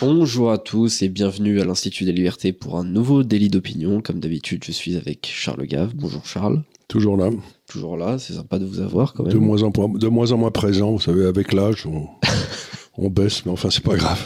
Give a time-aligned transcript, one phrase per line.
[0.00, 4.00] Bonjour à tous et bienvenue à l'Institut des Libertés pour un nouveau délit d'opinion.
[4.00, 5.92] Comme d'habitude, je suis avec Charles Gave.
[5.94, 6.62] Bonjour Charles.
[6.88, 7.30] Toujours là.
[7.68, 9.32] Toujours là, c'est sympa de vous avoir quand même.
[9.32, 12.08] De moins en, de moins, en moins présent, vous savez, avec l'âge, on,
[12.98, 14.20] on, baisse, mais enfin, c'est pas grave.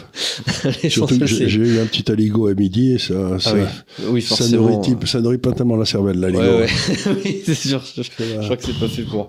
[0.88, 4.22] Surtout que j'ai eu un petit aligot à midi et ça, ça, ah oui.
[4.22, 6.40] ça, nourrit, ça, nourrit, pas tellement la cervelle, l'aligot.
[6.40, 6.66] Ouais,
[7.24, 7.82] oui, c'est sûr.
[7.94, 8.02] Je,
[8.42, 9.28] crois que c'est pas fait pour.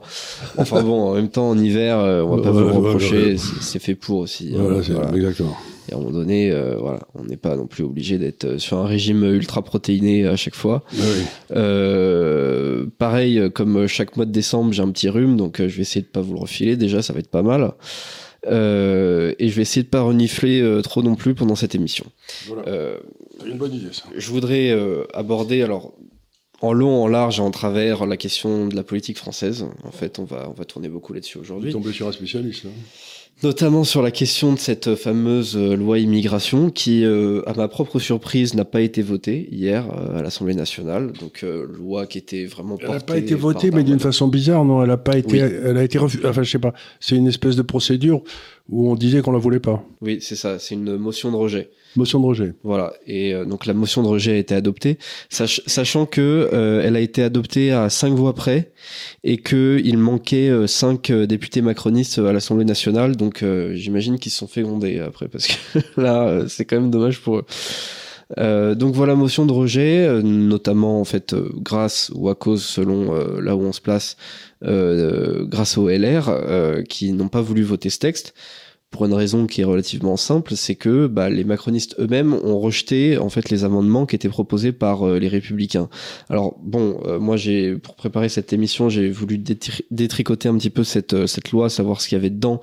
[0.58, 3.80] Enfin bon, en même temps, en hiver, euh, on va pas vous le reprocher, c'est
[3.80, 4.54] fait pour aussi.
[4.56, 5.16] Hein, voilà, voilà.
[5.18, 5.58] exactement.
[5.90, 8.60] Et à un moment donné, euh, voilà, on n'est pas non plus obligé d'être euh,
[8.60, 10.84] sur un régime ultra protéiné à chaque fois.
[11.52, 16.02] Euh, pareil, comme chaque mois de décembre, j'ai un petit rhume, donc je vais essayer
[16.02, 16.78] de pas vous le refiler.
[16.78, 17.72] Déjà, ça va être pas mal.
[18.48, 22.06] Euh, et je vais essayer de pas renifler trop non plus pendant cette émission.
[22.48, 22.64] Voilà.
[23.46, 24.04] une bonne idée ça.
[24.16, 24.76] Je voudrais
[25.14, 25.94] aborder alors
[26.62, 29.66] en long, en large et en travers la question de la politique française.
[29.84, 31.72] En fait, on va on va tourner beaucoup là-dessus aujourd'hui.
[31.72, 32.66] Tomber sur un spécialiste.
[32.66, 32.72] Là.
[33.42, 37.98] Notamment sur la question de cette fameuse euh, loi immigration qui, euh, à ma propre
[37.98, 41.14] surprise, n'a pas été votée hier euh, à l'Assemblée nationale.
[41.14, 44.84] Donc, loi qui était vraiment Elle n'a pas été votée, mais d'une façon bizarre, non
[44.84, 46.26] Elle a pas été, elle a été refusée.
[46.28, 46.74] Enfin, je sais pas.
[47.00, 48.24] C'est une espèce de procédure
[48.70, 49.84] où on disait qu'on la voulait pas.
[50.02, 50.60] Oui, c'est ça.
[50.60, 51.72] C'est une motion de rejet.
[51.96, 52.54] Motion de rejet.
[52.64, 52.94] Voilà.
[53.08, 57.00] Et euh, donc la motion de rejet a été adoptée, sachant que euh, elle a
[57.00, 58.72] été adoptée à cinq voix près
[59.24, 63.16] et que il manquait euh, cinq députés macronistes à l'Assemblée nationale.
[63.16, 67.20] Donc j'imagine qu'ils se sont fait gronder après parce que là c'est quand même dommage
[67.22, 67.46] pour eux.
[68.38, 73.62] Donc voilà motion de rejet, notamment en fait grâce ou à cause selon là où
[73.62, 74.18] on se place,
[74.62, 78.34] grâce aux LR qui n'ont pas voulu voter ce texte
[78.92, 83.20] pour une raison qui est relativement simple, c'est que bah, les macronistes eux-mêmes ont rejeté
[83.20, 85.90] en fait les amendements qui étaient proposés par euh, les républicains.
[86.30, 89.38] Alors bon, euh, moi j'ai pour préparer cette émission, j'ai voulu
[89.92, 92.62] détricoter un petit peu cette euh, cette loi, savoir ce qu'il y avait dedans,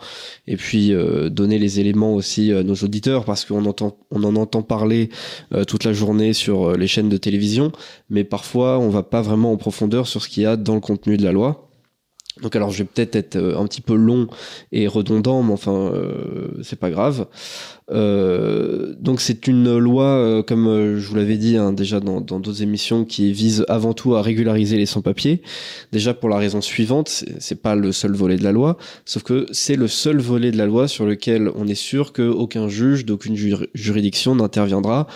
[0.49, 0.93] et puis
[1.31, 5.11] donner les éléments aussi à nos auditeurs parce qu'on entend on en entend parler
[5.69, 7.73] toute la journée sur les chaînes de télévision,
[8.11, 10.81] mais parfois on va pas vraiment en profondeur sur ce qu'il y a dans le
[10.81, 11.66] contenu de la loi.
[12.43, 14.29] Donc alors je vais peut-être être euh, un petit peu long
[14.73, 17.27] et redondant, mais enfin euh, c'est pas grave.
[17.93, 22.21] Euh, donc c'est une loi, euh, comme euh, je vous l'avais dit hein, déjà dans
[22.21, 25.43] d'autres émissions, qui vise avant tout à régulariser les sans-papiers.
[25.93, 29.47] Déjà pour la raison suivante, c'est pas le seul volet de la loi, sauf que
[29.53, 33.37] c'est le seul volet de la loi sur lequel on est sûr qu'aucun juge d'aucune
[33.75, 35.07] juridiction n'interviendra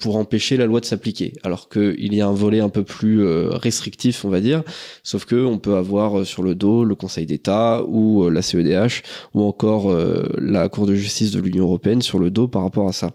[0.00, 1.32] pour empêcher la loi de s'appliquer.
[1.42, 4.62] Alors qu'il y a un volet un peu plus restrictif, on va dire,
[5.02, 9.02] sauf que on peut avoir sur le dos le Conseil d'État ou la CEDH
[9.34, 9.94] ou encore
[10.38, 13.12] la Cour de justice de l'Union européenne sur le dos par rapport à ça.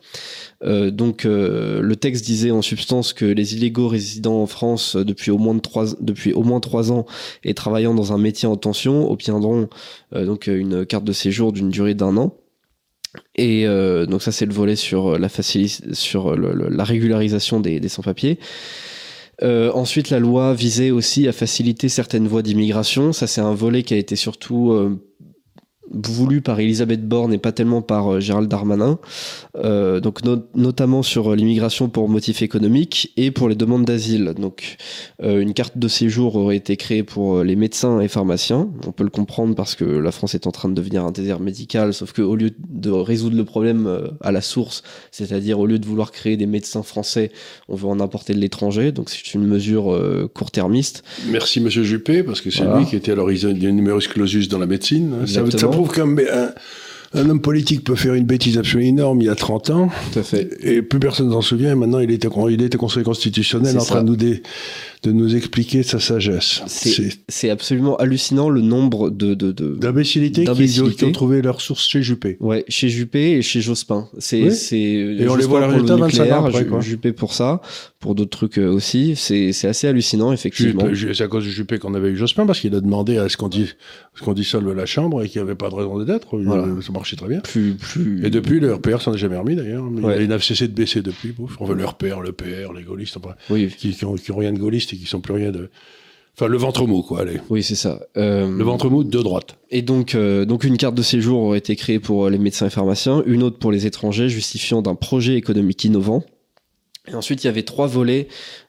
[0.64, 5.32] Euh, donc euh, le texte disait en substance que les illégaux résidant en France depuis
[5.32, 7.06] au moins trois depuis au moins trois ans
[7.44, 9.70] et travaillant dans un métier en tension obtiendront
[10.14, 12.36] euh, donc une carte de séjour d'une durée d'un an.
[13.36, 15.30] Et donc ça c'est le volet sur la
[15.94, 18.38] sur la régularisation des, des sans-papiers.
[19.42, 23.12] ensuite, la loi visait aussi à faciliter certaines voies d'immigration.
[23.12, 25.00] Ça, c'est un volet qui a été surtout
[25.92, 29.00] voulu par Elisabeth Borne et pas tellement par euh, Gérald Darmanin,
[29.58, 30.20] euh, donc
[30.56, 34.34] notamment sur euh, l'immigration pour motif économique et pour les demandes d'asile.
[34.38, 34.78] Donc
[35.22, 38.70] une carte de séjour aurait été créée pour les médecins et pharmaciens.
[38.88, 41.40] On peut le comprendre parce que la France est en train de devenir un désert
[41.40, 45.80] médical, sauf que au lieu de résoudre le problème à la source, c'est-à-dire au lieu
[45.80, 47.32] de vouloir créer des médecins français,
[47.68, 48.92] on veut en importer de l'étranger.
[48.92, 49.98] Donc c'est une mesure
[50.34, 51.04] court-termiste.
[51.30, 54.60] Merci Monsieur Juppé parce que c'est lui qui était à l'origine du numerus clausus dans
[54.60, 55.26] la médecine.
[55.26, 56.52] Ça, ça prouve qu'un un,
[57.14, 59.90] un, homme politique peut faire une bêtise absolument énorme il y a 30 ans.
[60.12, 60.50] Tout à fait.
[60.62, 61.72] Et plus personne s'en souvient.
[61.72, 64.44] Et maintenant, il était, il était conseiller constitutionnel en train de nous, dé,
[65.02, 66.62] de nous expliquer sa sagesse.
[67.30, 72.38] C'est absolument hallucinant le nombre de d'imbécilités qui, qui, ont trouvé leur source chez Juppé.
[72.42, 74.10] Ouais, chez Juppé et chez Jospin.
[74.18, 76.82] C'est c'est et on les voit le résultat 25 ans après, quoi.
[76.82, 77.62] Juppé pour ça,
[78.00, 79.16] pour d'autres trucs euh, aussi.
[79.16, 80.84] C'est c'est assez hallucinant effectivement.
[80.94, 83.38] C'est à cause de Juppé qu'on avait eu Jospin parce qu'il a demandé à ce
[83.38, 83.70] qu'on dit
[84.16, 86.38] ce qu'on dissolve la chambre et qu'il n'y avait pas de raison d'être.
[86.38, 86.68] Voilà.
[86.82, 87.40] Ça marchait très bien.
[87.40, 88.26] Plus plus.
[88.26, 89.86] Et depuis le RPR s'en est jamais remis d'ailleurs.
[90.20, 91.34] Il n'a cessé de baisser depuis.
[91.60, 93.18] On veut le RPR, le PR, les gaullistes,
[93.50, 93.70] oui.
[93.78, 95.70] qui, qui, ont, qui ont rien de gaulliste et qui sont plus rien de.
[96.36, 97.40] Enfin, le ventre mou, quoi, allez.
[97.50, 98.00] Oui, c'est ça.
[98.16, 98.50] Euh...
[98.50, 99.58] Le ventre mou de droite.
[99.72, 102.70] Et donc, euh, donc une carte de séjour aurait été créée pour les médecins et
[102.70, 106.24] pharmaciens, une autre pour les étrangers, justifiant d'un projet économique innovant.
[107.10, 108.28] Et ensuite, il y avait trois volets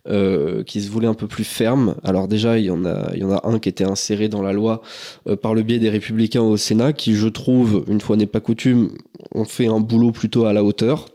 [0.08, 1.96] euh, qui se voulaient un peu plus fermes.
[2.04, 4.42] Alors déjà, il y en a, il y en a un qui était inséré dans
[4.42, 4.82] la loi
[5.28, 8.40] euh, par le biais des Républicains au Sénat, qui, je trouve, une fois n'est pas
[8.40, 8.90] coutume,
[9.34, 11.06] ont fait un boulot plutôt à la hauteur.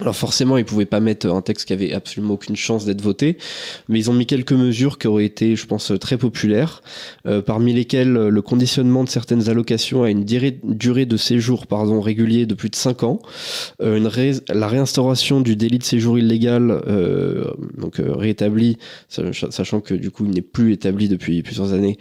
[0.00, 3.36] Alors forcément, ils pouvaient pas mettre un texte qui avait absolument aucune chance d'être voté,
[3.88, 6.82] mais ils ont mis quelques mesures qui auraient été, je pense, très populaires,
[7.26, 12.00] euh, parmi lesquelles euh, le conditionnement de certaines allocations à une durée, de séjour pardon,
[12.00, 13.20] régulier de plus de 5 ans,
[13.82, 13.98] euh,
[14.48, 16.82] la réinstauration du délit de séjour illégal,
[17.76, 18.78] donc réétabli,
[19.08, 21.98] sachant que du coup il n'est plus établi depuis plusieurs années,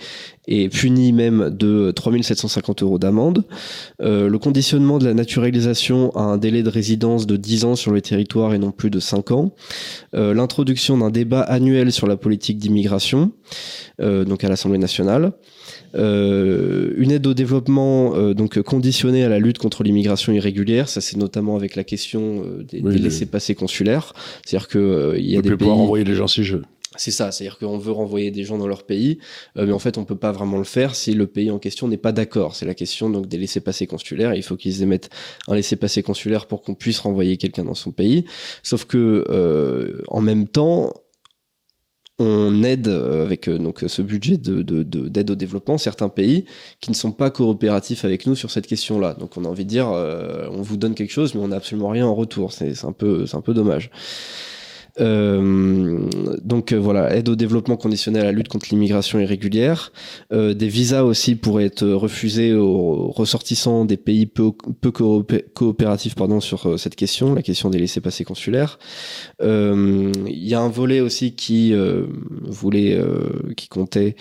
[0.47, 3.43] et puni même de 3750 euros d'amende,
[3.99, 8.01] le conditionnement de la naturalisation à un délai de résidence de 10 ans sur le
[8.01, 9.55] territoire et non plus de 5 ans,
[10.13, 13.31] euh, l'introduction d'un débat annuel sur la politique d'immigration,
[14.01, 15.31] euh, donc à l'Assemblée nationale,
[15.95, 21.15] euh, une aide au développement donc conditionnée à la lutte contre l'immigration irrégulière, ça c'est
[21.15, 24.11] notamment avec la question des, laissés-passer consulaires,
[24.45, 25.57] c'est-à-dire que il y a des pays...
[25.57, 26.63] pouvoir envoyer les gens ces jeux.
[26.97, 29.19] C'est ça, c'est-à-dire qu'on veut renvoyer des gens dans leur pays,
[29.57, 31.87] euh, mais en fait on peut pas vraiment le faire si le pays en question
[31.87, 32.55] n'est pas d'accord.
[32.55, 34.33] C'est la question donc des laissés-passer consulaires.
[34.33, 35.09] Il faut qu'ils émettent
[35.47, 38.25] un laissez-passer consulaire pour qu'on puisse renvoyer quelqu'un dans son pays.
[38.63, 40.91] Sauf que euh, en même temps,
[42.19, 46.45] on aide euh, avec donc ce budget de, d'aide au développement certains pays
[46.81, 49.13] qui ne sont pas coopératifs avec nous sur cette question-là.
[49.13, 51.89] Donc on a envie de dire, on vous donne quelque chose, mais on n'a absolument
[51.89, 52.53] rien en retour.
[52.53, 53.91] C'est un peu, c'est un peu dommage.
[54.99, 56.09] Euh,
[56.43, 59.91] donc euh, voilà, aide au développement conditionnel à la lutte contre l'immigration irrégulière.
[60.33, 64.51] Euh, des visas aussi pourraient être refusés aux ressortissants des pays peu,
[65.53, 68.79] coopératifs pardon, sur cette question, la question des laissés-passer consulaires.
[69.41, 71.73] Il y a un volet aussi qui
[72.43, 72.99] voulait,
[73.55, 74.15] qui comptait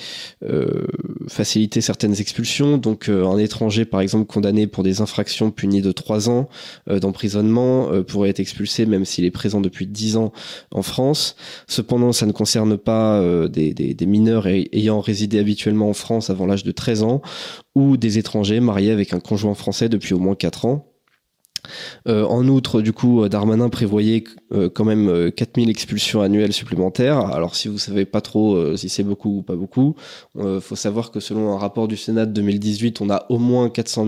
[1.29, 2.79] faciliter certaines expulsions.
[2.79, 6.49] Donc un étranger, par exemple, condamné pour des infractions punies de 3 ans
[6.87, 10.32] d'emprisonnement pourrait être expulsé même s'il est présent depuis 10 ans
[10.73, 11.37] en France.
[11.67, 16.65] Cependant, ça ne concerne pas euh, des, mineurs ayant résidé habituellement en France avant l'âge
[16.65, 17.23] de 13 ans
[17.75, 20.95] ou des étrangers mariés avec un conjoint français depuis au moins 4 ans.
[22.09, 27.19] Euh, en outre, du coup, euh, Darmanin prévoyait euh, quand même 4000 expulsions annuelles supplémentaires.
[27.19, 29.95] Alors, si vous savez pas trop si c'est beaucoup ou pas beaucoup,
[30.39, 33.69] il faut savoir que selon un rapport du Sénat de 2018, on a au moins
[33.69, 34.07] 400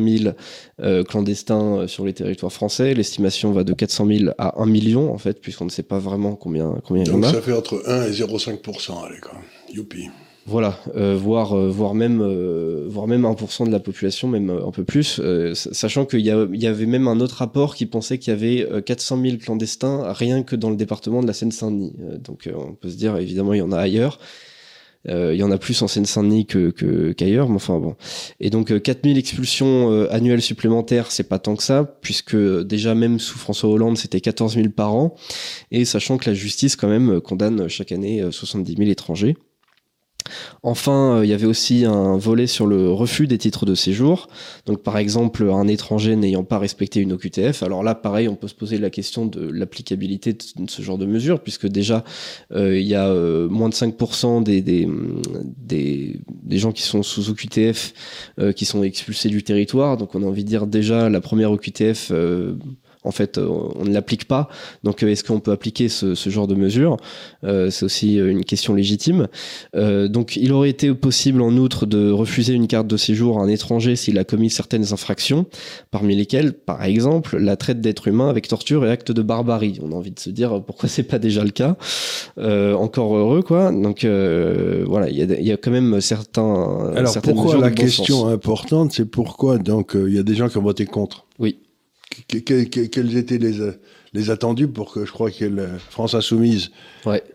[0.78, 2.94] 000 clandestins sur les territoires français.
[2.94, 6.34] L'estimation va de 400 000 à 1 million, en fait, puisqu'on ne sait pas vraiment
[6.34, 7.26] combien, combien il y en a.
[7.26, 9.32] Donc, ça fait entre 1 et 0,5%, allez, quoi.
[9.72, 10.08] Youpi.
[10.48, 14.70] Voilà, euh, voire, euh, voire, même, euh, voire même 1% de la population, même un
[14.70, 15.20] peu plus,
[15.52, 19.20] sachant qu'il y, y, avait même un autre rapport qui pensait qu'il y avait 400
[19.20, 21.92] 000 clandestins rien que dans le département de la Seine-Saint-Denis.
[22.24, 24.18] donc on peut se dire, évidemment, il y en a ailleurs.
[25.06, 27.96] il y en a plus en Seine-Saint-Denis que, qu'ailleurs, mais enfin bon.
[28.40, 33.38] Et donc 4000 expulsions annuelles supplémentaires, c'est pas tant que ça, puisque déjà même sous
[33.38, 35.14] François Hollande, c'était 14 000 par an,
[35.72, 39.36] et sachant que la justice quand même condamne chaque année 70 000 étrangers.
[40.62, 44.28] Enfin, euh, il y avait aussi un volet sur le refus des titres de séjour.
[44.66, 47.62] Donc, par exemple, un étranger n'ayant pas respecté une OQTF.
[47.62, 51.06] Alors là, pareil, on peut se poser la question de l'applicabilité de ce genre de
[51.06, 52.04] mesure, puisque déjà,
[52.52, 57.92] euh, il y a euh, moins de 5% des, gens qui sont sous OQTF
[58.54, 59.96] qui sont expulsés du territoire.
[59.96, 62.12] Donc, on a envie de dire déjà, la première OQTF
[63.04, 64.48] en fait, euh, on ne l'applique pas.
[64.82, 66.96] Donc, euh, est-ce qu'on peut appliquer ce, genre de mesures
[67.44, 69.28] euh, C'est aussi une question légitime.
[69.74, 73.48] donc, il aurait été possible, en outre, de refuser une carte de séjour à un
[73.48, 75.46] étranger s'il a commis certaines infractions,
[75.90, 79.78] parmi lesquelles, par exemple, la traite d'êtres humains avec torture et actes de barbarie.
[79.82, 81.76] On a envie de se dire pourquoi c'est pas déjà le cas?
[82.38, 83.70] encore heureux, quoi.
[83.72, 86.92] Donc, voilà, il y a, quand même certains.
[86.94, 90.62] Alors, pourquoi la question importante, c'est pourquoi donc il y a des gens qui ont
[90.62, 91.27] voté contre?
[92.32, 93.60] Oui quels étaient les,
[94.12, 96.70] les attendus pour que je crois que la France Insoumise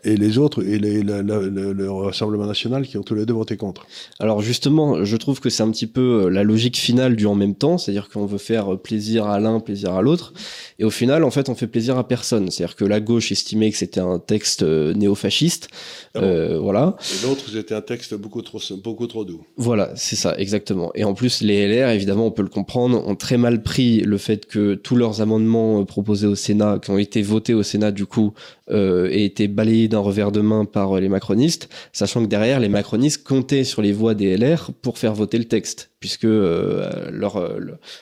[0.04, 3.86] et les autres, et les, le Rassemblement National qui ont tous les deux voté contre.
[4.20, 7.34] Alors justement, je trouve que c'est un petit peu euh, la logique finale du en
[7.34, 10.32] même temps, c'est-à-dire qu'on veut faire plaisir à l'un, plaisir à l'autre,
[10.78, 12.50] et au final, en fait, on fait plaisir à personne.
[12.50, 15.68] C'est-à-dire que la gauche estimait que c'était un texte euh, néofasciste,
[16.14, 16.96] ah euh, voilà.
[17.00, 19.44] Et l'autre, c'était un texte beaucoup trop, beaucoup trop doux.
[19.56, 20.90] Voilà, c'est ça, exactement.
[20.94, 24.18] Et en plus, les LR, évidemment, on peut le comprendre, ont très mal pris le
[24.18, 28.06] fait que tous leurs amendements proposés au Sénat, qui ont été votés au Sénat, du
[28.06, 28.34] coup,
[28.70, 32.70] euh, et été balayé d'un revers de main par les macronistes, sachant que derrière, les
[32.70, 37.36] macronistes comptaient sur les voix des LR pour faire voter le texte, puisque euh, leur,
[37.36, 37.58] euh,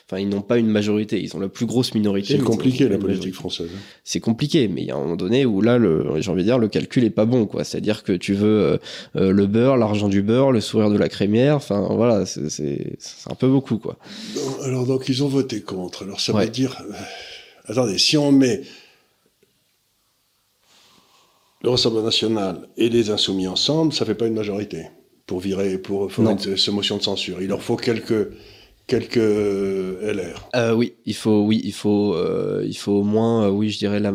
[0.07, 2.37] enfin, ils n'ont pas une majorité, ils ont la plus grosse minorité.
[2.37, 3.71] C'est compliqué la politique française.
[4.05, 5.77] C'est compliqué, mais il y a un moment donné où là,
[6.21, 7.65] j'ai envie de dire, le calcul est pas bon, quoi.
[7.65, 8.79] C'est-à-dire que tu veux
[9.15, 12.95] le beurre, l'argent du beurre, le sourire de la crémière, enfin voilà, c'est
[13.29, 13.97] un peu beaucoup, quoi.
[14.63, 16.03] alors donc ils ont voté contre.
[16.03, 16.81] Alors ça veut dire,
[17.67, 18.61] attendez, si on met
[21.61, 24.87] le Rassemblement national et les Insoumis ensemble, ça fait pas une majorité
[25.25, 27.41] pour virer, pour faire cette motion de censure.
[27.41, 28.31] Il leur faut quelques,
[28.87, 30.49] quelques LR.
[30.55, 33.77] Euh, oui, il faut, oui, il faut, euh, il faut au moins, euh, oui, je
[33.77, 34.11] dirais la,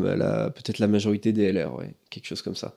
[0.51, 2.75] peut-être la majorité des LR, ouais, quelque chose comme ça.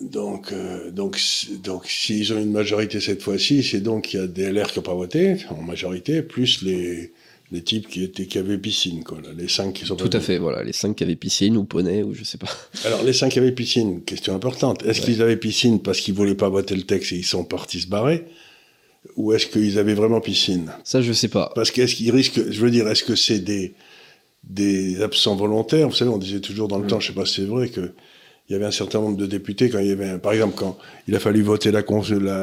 [0.00, 0.54] Donc,
[0.92, 1.20] donc,
[1.62, 4.78] donc, s'ils ont une majorité cette fois-ci, c'est donc qu'il y a des LR qui
[4.78, 7.12] n'ont pas voté en majorité, plus les
[7.52, 9.96] les types qui étaient qui avaient piscine, quoi, les cinq qui sont.
[9.96, 12.48] Tout à fait, voilà, les cinq qui avaient piscine ou poney ou je sais pas.
[12.84, 14.84] Alors les cinq qui avaient piscine, question importante.
[14.84, 17.80] Est-ce qu'ils avaient piscine parce qu'ils voulaient pas voter le texte et ils sont partis
[17.80, 18.24] se barrer?
[19.16, 20.72] ou est-ce qu'ils avaient vraiment piscine?
[20.84, 21.52] Ça, je sais pas.
[21.54, 23.74] Parce qu'est-ce qu'ils risquent Je veux dire, est-ce que c'est des
[24.44, 25.88] des absents volontaires?
[25.88, 27.92] Vous savez, on disait toujours dans le temps, je sais pas si c'est vrai que
[28.50, 30.76] il y avait un certain nombre de députés quand il y avait, par exemple, quand
[31.06, 31.82] il a fallu voter la,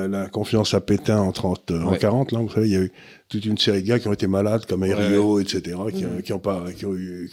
[0.07, 2.91] la, confiance à Pétain en 30, en 40, là, vous savez, il y a eu
[3.27, 5.75] toute une série de gars qui ont été malades, comme Herriot, etc.,
[6.23, 7.29] qui, ont pas, qui ont eu,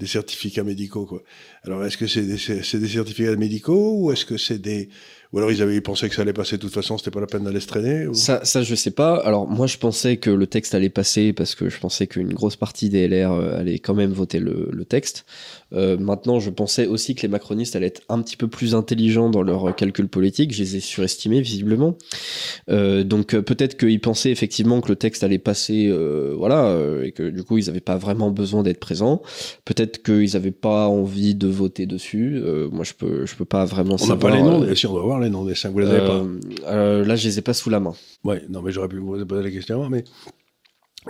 [0.00, 1.22] des certificats médicaux, quoi.
[1.62, 2.32] Alors, est-ce que c'est des,
[2.80, 4.88] des certificats médicaux ou est-ce que c'est des,
[5.32, 7.26] ou alors ils avaient pensé que ça allait passer de toute façon, c'était pas la
[7.26, 9.16] peine d'aller se traîner Ça, ça, je sais pas.
[9.16, 12.56] Alors moi, je pensais que le texte allait passer parce que je pensais qu'une grosse
[12.56, 15.24] partie des LR euh, allait quand même voter le, le texte.
[15.72, 19.30] Euh, maintenant, je pensais aussi que les macronistes allaient être un petit peu plus intelligents
[19.30, 20.52] dans leurs calculs politiques.
[20.52, 21.96] Je les ai surestimés visiblement.
[22.68, 27.04] Euh, donc euh, peut-être qu'ils pensaient effectivement que le texte allait passer, euh, voilà, euh,
[27.04, 29.22] et que du coup ils n'avaient pas vraiment besoin d'être présents.
[29.64, 32.42] Peut-être qu'ils n'avaient pas envie de voter dessus.
[32.72, 33.96] moi, je peux, je peux pas vraiment.
[34.00, 34.74] On n'a pas les noms.
[34.74, 36.22] si on doit voir les noms des cinq, vous les avez pas.
[36.72, 37.94] là, je les ai pas sous la main.
[38.24, 40.04] Ouais, non, mais j'aurais pu vous poser la question, mais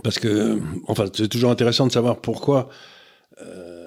[0.04, 2.68] parce que, enfin, c'est toujours intéressant de savoir pourquoi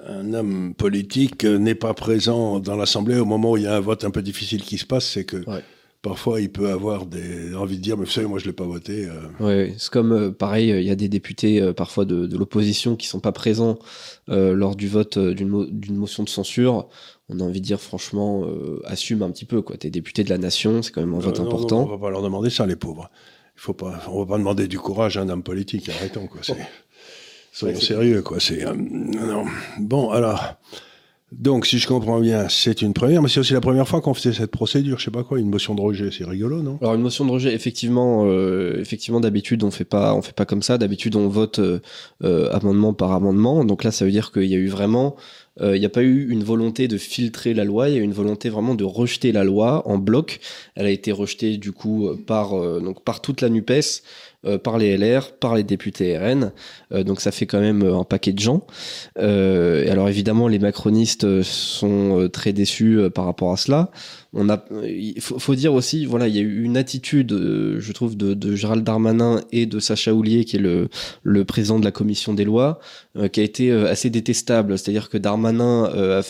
[0.06, 3.80] un homme politique n'est pas présent dans l'Assemblée au moment où il y a un
[3.80, 5.44] vote un peu difficile qui se passe, c'est que
[6.04, 8.64] parfois il peut avoir des envie de dire mais vous savez moi je l'ai pas
[8.64, 9.06] voté.
[9.06, 9.12] Euh.
[9.40, 13.06] Oui, c'est comme euh, pareil, il y a des députés euh, parfois de, l'opposition qui
[13.06, 13.78] sont pas présents
[14.28, 16.88] lors du vote d'une motion de censure.
[17.28, 18.44] On a envie de dire franchement
[18.84, 19.76] assume un petit peu quoi.
[19.76, 21.84] T'es député de la nation, c'est quand même un vote important.
[21.84, 23.10] on va pas leur demander ça les pauvres.
[23.56, 25.88] Il faut pas, on va pas demander du courage à un homme politique.
[25.88, 26.40] Arrêtons quoi.
[27.54, 28.40] Soyons sérieux, quoi.
[28.40, 29.44] C'est euh, non.
[29.78, 30.56] Bon, alors.
[31.30, 34.12] Donc, si je comprends bien, c'est une première, mais c'est aussi la première fois qu'on
[34.12, 34.98] faisait cette procédure.
[34.98, 36.78] Je sais pas quoi, une motion de rejet, c'est rigolo, non?
[36.80, 40.46] Alors une motion de rejet, effectivement, euh, effectivement, d'habitude on fait pas, on fait pas
[40.46, 40.78] comme ça.
[40.78, 41.80] D'habitude on vote euh,
[42.52, 43.64] amendement par amendement.
[43.64, 45.16] Donc là, ça veut dire qu'il y a eu vraiment,
[45.60, 48.04] il n'y a pas eu une volonté de filtrer la loi, il y a eu
[48.04, 50.40] une volonté vraiment de rejeter la loi en bloc.
[50.74, 54.02] Elle a été rejetée du coup par donc par toute la Nupes.
[54.46, 56.52] Euh, par les LR, par les députés RN.
[56.92, 58.66] Euh, donc ça fait quand même euh, un paquet de gens.
[59.18, 63.90] et alors évidemment, les macronistes sont très déçus par rapport à cela.
[64.32, 68.16] On a, il faut, dire aussi, voilà, il y a eu une attitude, je trouve,
[68.16, 70.88] de, Gérald Darmanin et de Sacha Houlier, qui est le,
[71.22, 72.80] le président de la commission des lois,
[73.32, 74.76] qui a été assez détestable.
[74.76, 76.22] C'est-à-dire que Darmanin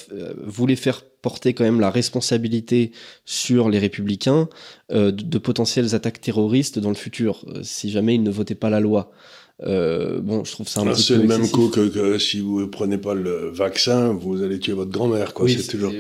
[0.45, 2.93] voulait faire porter quand même la responsabilité
[3.25, 4.47] sur les républicains
[4.93, 8.69] euh, de, potentielles attaques terroristes dans le futur, euh, si jamais ils ne votaient pas
[8.69, 9.11] la loi.
[9.63, 11.03] Euh, bon, je trouve ça un petit peu.
[11.03, 14.75] C'est le même coup que, si vous ne prenez pas le vaccin, vous allez tuer
[14.75, 15.33] votre grand-mère.
[15.33, 15.49] Quoi.
[15.49, 15.93] c'est toujours,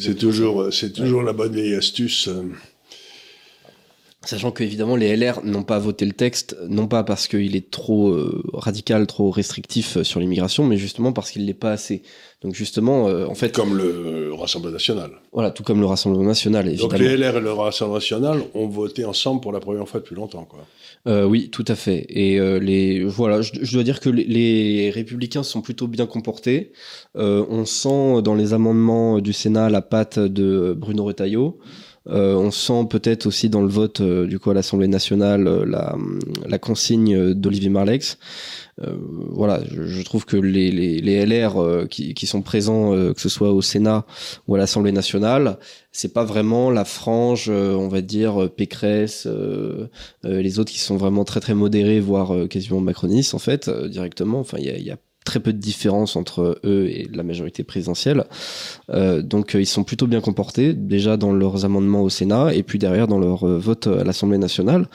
[0.00, 2.30] c'est toujours, c'est toujours la bonne vieille astuce.
[4.22, 7.70] Sachant que évidemment les LR n'ont pas voté le texte, non pas parce qu'il est
[7.70, 12.02] trop euh, radical, trop restrictif euh, sur l'immigration, mais justement parce qu'il l'est pas assez.
[12.42, 15.12] Donc justement, euh, en fait, comme le Rassemblement national.
[15.32, 16.68] Voilà, tout comme le Rassemblement national.
[16.68, 16.90] Évidemment.
[16.90, 20.16] Donc les LR et le Rassemblement national ont voté ensemble pour la première fois depuis
[20.16, 20.66] longtemps, quoi.
[21.08, 22.04] Euh, oui, tout à fait.
[22.10, 26.72] Et les voilà, je, dois dire que les, les, républicains sont plutôt bien comportés.
[27.14, 31.58] on sent dans les amendements du Sénat la patte de Bruno Retailleau.
[32.10, 35.64] Euh, on sent peut-être aussi dans le vote euh, du coup à l'Assemblée nationale euh,
[35.64, 35.96] la,
[36.46, 38.18] la, consigne d'Olivier Marlex.
[39.30, 43.52] voilà, je, trouve que les, les, les LR qui, qui, sont présents, que ce soit
[43.52, 44.06] au Sénat
[44.48, 45.58] ou à l'Assemblée nationale,
[45.92, 49.28] c'est pas vraiment la frange, on va dire Pécresse,
[50.24, 54.40] les autres qui sont vraiment très très modérés, voire quasiment macronistes en fait directement.
[54.40, 54.96] Enfin, il y a, y a
[55.30, 58.24] très peu de différence entre eux et la majorité présidentielle.
[58.90, 62.64] Euh, donc euh, ils sont plutôt bien comportés, déjà dans leurs amendements au Sénat et
[62.64, 64.88] puis derrière dans leur euh, vote à l'Assemblée nationale.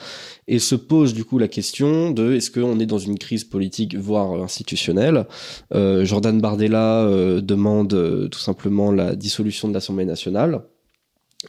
[0.46, 3.96] Et se pose du coup la question de est-ce qu'on est dans une crise politique,
[3.96, 5.26] voire institutionnelle?
[5.72, 7.08] Jordan Bardella
[7.42, 10.62] demande tout simplement la dissolution de l'Assemblée nationale.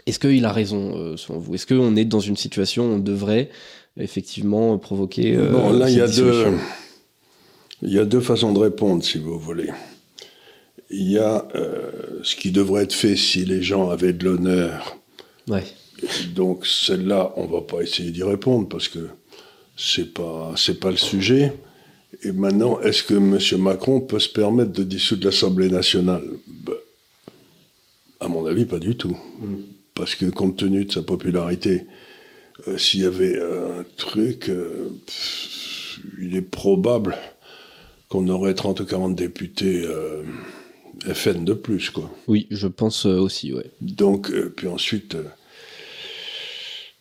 [0.08, 1.54] Est-ce qu'il a raison selon vous?
[1.54, 3.50] Est-ce qu'on est dans une situation où on devrait
[3.98, 5.38] effectivement provoquer...
[5.38, 6.58] bon, là il y a deux
[7.82, 9.70] il y a deux façons de répondre, si vous voulez.
[10.90, 11.92] Il y a euh,
[12.24, 14.98] ce qui devrait être fait si les gens avaient de l'honneur.
[15.48, 15.64] Ouais.
[16.34, 19.10] Donc celle-là, on va pas essayer d'y répondre parce que
[19.76, 21.54] c'est pas c'est pas le sujet.
[22.24, 23.62] Et maintenant, est-ce que M.
[23.62, 26.24] Macron peut se permettre de dissoudre l'Assemblée nationale?
[26.48, 26.74] Ben,
[28.20, 29.18] À mon avis, pas du tout.
[29.40, 29.56] Mm.
[29.94, 31.86] Parce que compte tenu de sa popularité,
[32.68, 34.90] euh, s'il y avait un truc, euh,
[36.20, 37.18] il est probable
[38.10, 40.24] qu'on aurait 30 ou 40 députés euh,
[41.14, 42.10] FN de plus, quoi.
[42.28, 43.70] Oui, je pense euh, aussi, ouais.
[43.82, 45.16] Donc, euh, puis ensuite.
[45.16, 45.24] euh,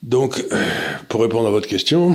[0.02, 0.56] donc, euh,
[1.08, 2.14] pour répondre à votre question,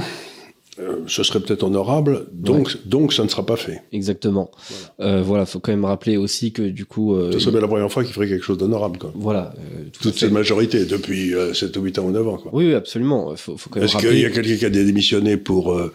[0.80, 3.82] euh, ce serait peut-être honorable, donc, donc ça ne sera pas fait.
[3.92, 4.52] Exactement.
[5.00, 7.92] Euh, voilà, faut quand même rappeler aussi que du coup, euh, Ce serait la première
[7.92, 9.12] fois qu'il ferait quelque chose d'honorable, quoi.
[9.16, 12.38] voilà, euh, tout Toute cette majorité, depuis euh, 7 ou 8 ans ou 9 ans,
[12.38, 12.52] quoi.
[12.54, 13.36] Oui, oui, absolument.
[13.36, 15.92] Faut, Est-ce qu'il y a quelqu'un qui a démissionné pour, euh,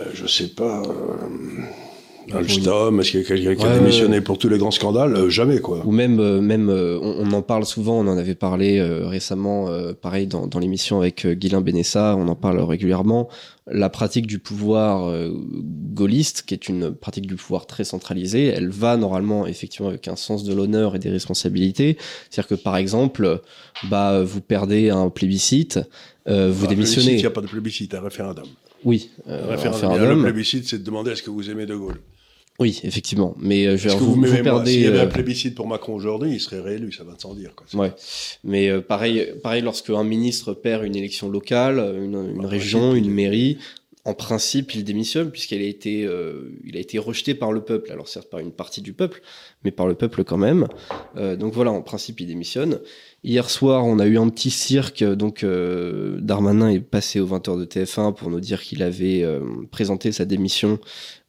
[0.00, 1.62] euh, je sais pas, euh,
[2.32, 5.14] Alstom Est-ce qu'il y a quelqu'un qui a ouais, démissionné pour tous les grands scandales
[5.16, 5.82] Euh, Jamais, quoi.
[5.84, 7.98] Ou même, euh, même, euh, on, on en parle souvent.
[7.98, 12.16] On en avait parlé euh, récemment, euh, pareil dans, dans l'émission avec Guylain Benessa.
[12.18, 13.28] On en parle régulièrement.
[13.70, 15.12] La pratique du pouvoir
[15.94, 20.16] gaulliste, qui est une pratique du pouvoir très centralisée, elle va normalement effectivement avec un
[20.16, 21.96] sens de l'honneur et des responsabilités.
[22.28, 23.40] C'est-à-dire que par exemple,
[23.88, 25.78] bah vous perdez un plébiscite,
[26.26, 27.12] vous Enfin, démissionnez.
[27.12, 28.46] Il n'y a pas de plébiscite, un référendum.
[28.84, 29.90] Oui, euh, référendum.
[29.92, 30.16] référendum.
[30.18, 32.00] Le plébiscite, c'est de demander est-ce que vous aimez De Gaulle.
[32.58, 33.34] Oui, effectivement.
[33.38, 34.72] Mais euh, je que vous, vous, vous m'aimez moi perdez.
[34.72, 37.34] S'il y avait euh, un plébiscite pour Macron aujourd'hui, il serait réélu, ça va sans
[37.34, 37.54] dire.
[37.56, 37.66] Quoi.
[37.80, 37.92] Ouais,
[38.44, 43.10] mais euh, pareil, pareil lorsque un ministre perd une élection locale, une, région, une il-
[43.10, 43.58] mairie,
[44.04, 47.92] en principe, il démissionne puisqu'il a été, euh, il a été rejeté par le peuple.
[47.92, 49.22] Alors certes par une partie du peuple,
[49.64, 50.66] mais par le peuple quand même.
[51.16, 52.80] Euh, donc voilà, en principe, il démissionne.
[53.22, 55.04] Hier soir, on a eu un petit cirque.
[55.04, 59.40] Donc euh, Darmanin est passé aux 20h de TF1 pour nous dire qu'il avait euh,
[59.70, 60.80] présenté sa démission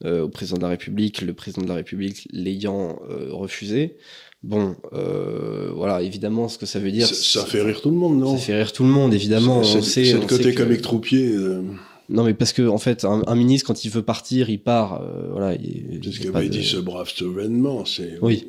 [0.04, 3.96] euh, au président de la République, le président de la République l'ayant euh, refusé.
[4.42, 7.06] Bon, euh, voilà, évidemment, ce que ça veut dire.
[7.06, 8.36] Ça, ça fait rire tout le monde, non?
[8.36, 9.62] Ça fait rire tout le monde, évidemment.
[9.62, 11.28] C'est le côté sait que- comique troupier.
[11.34, 11.62] euh,
[12.08, 15.00] Non, mais parce que en fait, un, un ministre quand il veut partir, il part.
[15.02, 15.54] euh, voilà.
[15.54, 17.84] il- de- dit ce brave souverainement.
[17.84, 18.46] C'est Oui.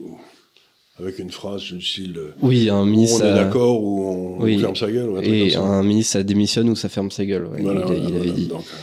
[0.99, 3.17] Avec une phrase du style euh, Oui, un on ministre.
[3.25, 4.01] est ça- d'accord ou
[4.39, 4.55] on, Oui.
[4.57, 5.09] on ferme sa gueule.
[5.09, 5.59] ou un truc Et ça.
[5.61, 7.45] un ministre, ça démissionne ou ça ferme sa gueule.
[7.47, 8.31] ouais, Voilà, il, voilà, il avait voilà.
[8.31, 8.45] dit.
[8.47, 8.77] Donc, euh,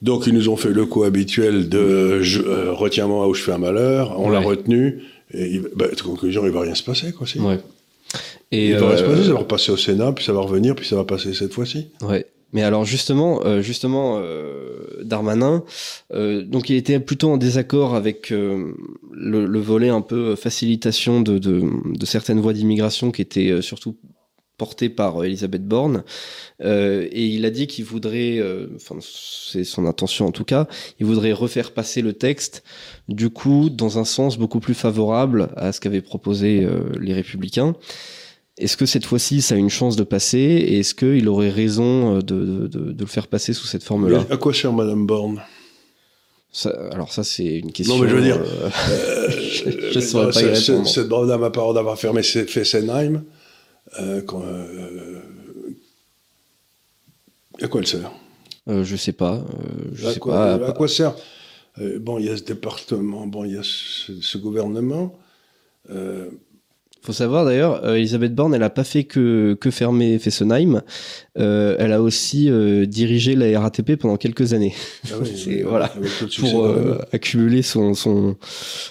[0.00, 3.42] donc, ils nous ont fait le coup habituel de euh, je- euh, retiens-moi ou je
[3.42, 4.18] fais un malheur.
[4.18, 5.02] On l'a retenu.
[5.34, 7.12] Et il, bah, conclusion, il va rien se passer.
[7.12, 7.26] Quoi.
[7.40, 7.58] Ouais.
[8.50, 10.74] Et il va rien se passer, ça va repasser au Sénat, puis ça va revenir,
[10.74, 11.86] puis ça va passer cette fois-ci.
[12.02, 12.26] Ouais.
[12.52, 15.64] Mais alors justement, euh, justement, euh, Darmanin,
[16.12, 18.74] euh, donc il était plutôt en désaccord avec euh,
[19.10, 23.62] le, le volet un peu facilitation de, de, de certaines voies d'immigration qui étaient euh,
[23.62, 23.96] surtout
[24.58, 26.04] portées par euh, Elisabeth Borne.
[26.62, 30.68] Euh, et il a dit qu'il voudrait, euh, enfin c'est son intention en tout cas,
[31.00, 32.62] il voudrait refaire passer le texte,
[33.08, 37.74] du coup, dans un sens beaucoup plus favorable à ce qu'avaient proposé euh, les Républicains.
[38.58, 42.16] Est-ce que cette fois-ci, ça a une chance de passer Et est-ce qu'il aurait raison
[42.16, 44.26] euh, de, de, de le faire passer sous cette forme-là?
[44.30, 45.42] À quoi sert Madame Borne?
[46.52, 47.96] Ça- Alors ça, c'est une question...
[47.96, 49.30] Non, mais je veux dire, euh, Euh,
[49.92, 50.86] je saurais pas y répondre.
[50.86, 53.24] Cette brave dame, à part d'avoir fermé Fe- Fessenheim,
[54.00, 54.42] euh, quand,
[57.60, 58.12] à quoi elle sert?
[58.66, 59.44] Je sais pas.
[59.94, 60.68] je à sais quoi, pas.
[60.68, 61.14] à quoi sert?
[62.00, 65.18] Bon, il y a ce département, bon, il y a ce, ce gouvernement.
[67.04, 70.82] Faut savoir d'ailleurs, euh, Elisabeth Borne, elle n'a pas fait que, que fermer Fessenheim.
[71.36, 74.72] Euh, elle a aussi euh, dirigé la RATP pendant quelques années
[75.10, 75.92] ah oui, voilà.
[76.38, 77.14] pour euh, eu.
[77.16, 78.36] accumuler son, son,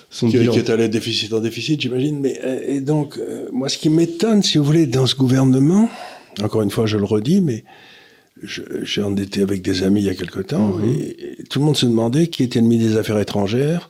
[0.10, 0.52] son qui, bilan.
[0.52, 2.19] qui est allé déficit en déficit, j'imagine.
[2.19, 5.89] Mais euh, et donc, euh, moi, ce qui m'étonne, si vous voulez, dans ce gouvernement,
[6.43, 7.63] encore une fois, je le redis, mais
[8.43, 10.89] j'ai en été avec des amis il y a quelque temps, Mhm.
[10.89, 13.89] et, et tout le monde se demandait qui était le ministre des Affaires étrangères.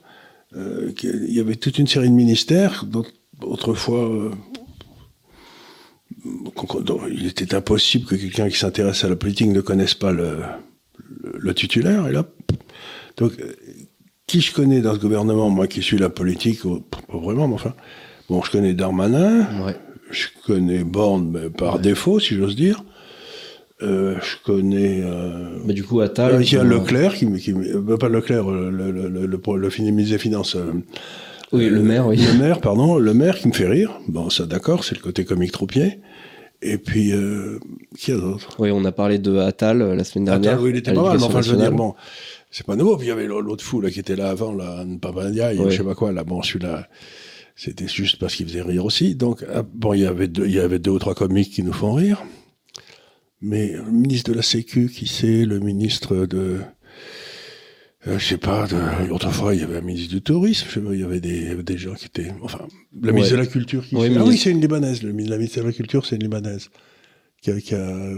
[0.57, 3.05] Euh, qu'il- il y avait toute une série de ministères, dont
[3.43, 4.29] autrefois, euh,
[7.09, 10.37] il était impossible que quelqu'un qui s'intéresse à la politique ne connaisse pas le,
[11.23, 12.07] le, le titulaire.
[12.07, 12.25] Et là,
[13.17, 13.53] donc, euh,
[14.27, 17.55] qui je connais dans ce gouvernement, moi qui suis la politique, oh, pas vraiment, mais
[17.55, 17.73] enfin,
[18.29, 19.75] bon, je connais Darmanin, Ouais.
[20.11, 22.83] je connais Borne mais par défaut, si j'ose dire.
[23.81, 25.01] Euh, je connais.
[25.03, 26.43] Euh, Mais du coup, Attal...
[26.43, 29.91] il y a euh, Leclerc, qui, euh, pas Leclerc, le, le, le, le, le, le
[29.91, 30.55] ministre des Finances.
[30.55, 30.71] euh,
[31.53, 32.17] Oui, le maire, oui.
[32.17, 33.99] Le maire, pardon, le maire qui me fait rire.
[34.07, 35.99] Bon, ça d'accord, c'est le côté comique troupier.
[36.61, 37.59] Et puis, euh,
[37.97, 38.55] qui a d'autre?
[38.59, 40.53] Oui, on a parlé de Attal euh, la semaine dernière.
[40.53, 41.95] Attends, oui, il était pas mal, mais enfin, je veux dire, bon,
[42.51, 42.97] c'est pas nouveau.
[42.97, 45.71] Puis il y avait l'autre fou, là, qui était là avant, là, Papandia, Ouais.
[45.71, 46.87] je sais pas quoi, là, bon, celui-là,
[47.55, 49.15] c'était juste parce qu'il faisait rire aussi.
[49.15, 51.63] Donc, ah, bon, il y avait deux, il y avait deux ou trois comiques qui
[51.63, 52.23] nous font rire.
[53.41, 56.59] Mais le ministre de la Sécu, qui c'est, le ministre de,
[58.07, 60.79] euh, je sais pas, de, autrefois, il y avait un ministre du tourisme, je sais
[60.81, 62.67] pas, il y avait des, des gens qui étaient, enfin,
[62.99, 63.41] le ministre Ouais.
[63.41, 65.71] de la Culture qui c'est- Ah oui, c'est une Libanaise, le la ministre de la
[65.73, 66.69] Culture, c'est une Libanaise.
[67.41, 68.13] Qui a, qui a,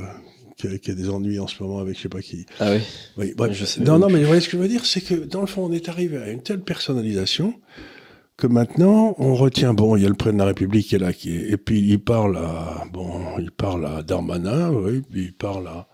[0.57, 2.45] qui a, qui a des ennuis en ce moment avec je sais pas qui.
[2.59, 2.79] Ah oui
[3.17, 3.53] Oui, bref.
[3.53, 5.39] Je sais non, non, mais vous voyez ce que je veux dire, c'est que dans
[5.41, 7.53] le fond, on est arrivé à une telle personnalisation
[8.35, 10.99] que maintenant, on retient, bon, il y a le président de la République qui est
[10.99, 15.25] là, qui est, et puis il parle à, bon, il parle à Darmanin, oui, puis
[15.25, 15.87] il parle à,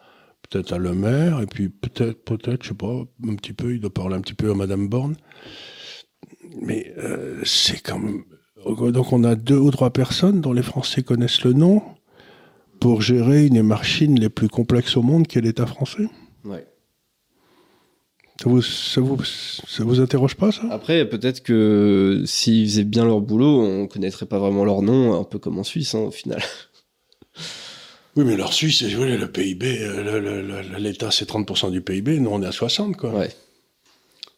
[0.50, 3.80] peut-être à Le Maire, et puis peut-être, peut-être, je sais pas, un petit peu, il
[3.80, 5.16] doit parler un petit peu à Madame Borne.
[6.62, 8.26] Mais euh, c'est comme...
[8.66, 11.82] Donc on a deux ou trois personnes dont les Français connaissent le nom
[12.82, 16.08] pour gérer une des machines les plus complexes au monde qu'est l'État français.
[16.44, 16.66] Ouais.
[18.42, 20.64] Ça vous, ça vous, ça vous interroge pas, ça?
[20.72, 25.24] Après, peut-être que s'ils faisaient bien leur boulot, on connaîtrait pas vraiment leur nom, un
[25.26, 26.42] peu comme en Suisse, hein, au final.
[28.20, 32.30] Oui, mais leur Suisse, vous voyez, le PIB, euh, l'État c'est 30% du PIB, nous
[32.32, 33.12] on est à 60, quoi.
[33.14, 33.30] Ouais.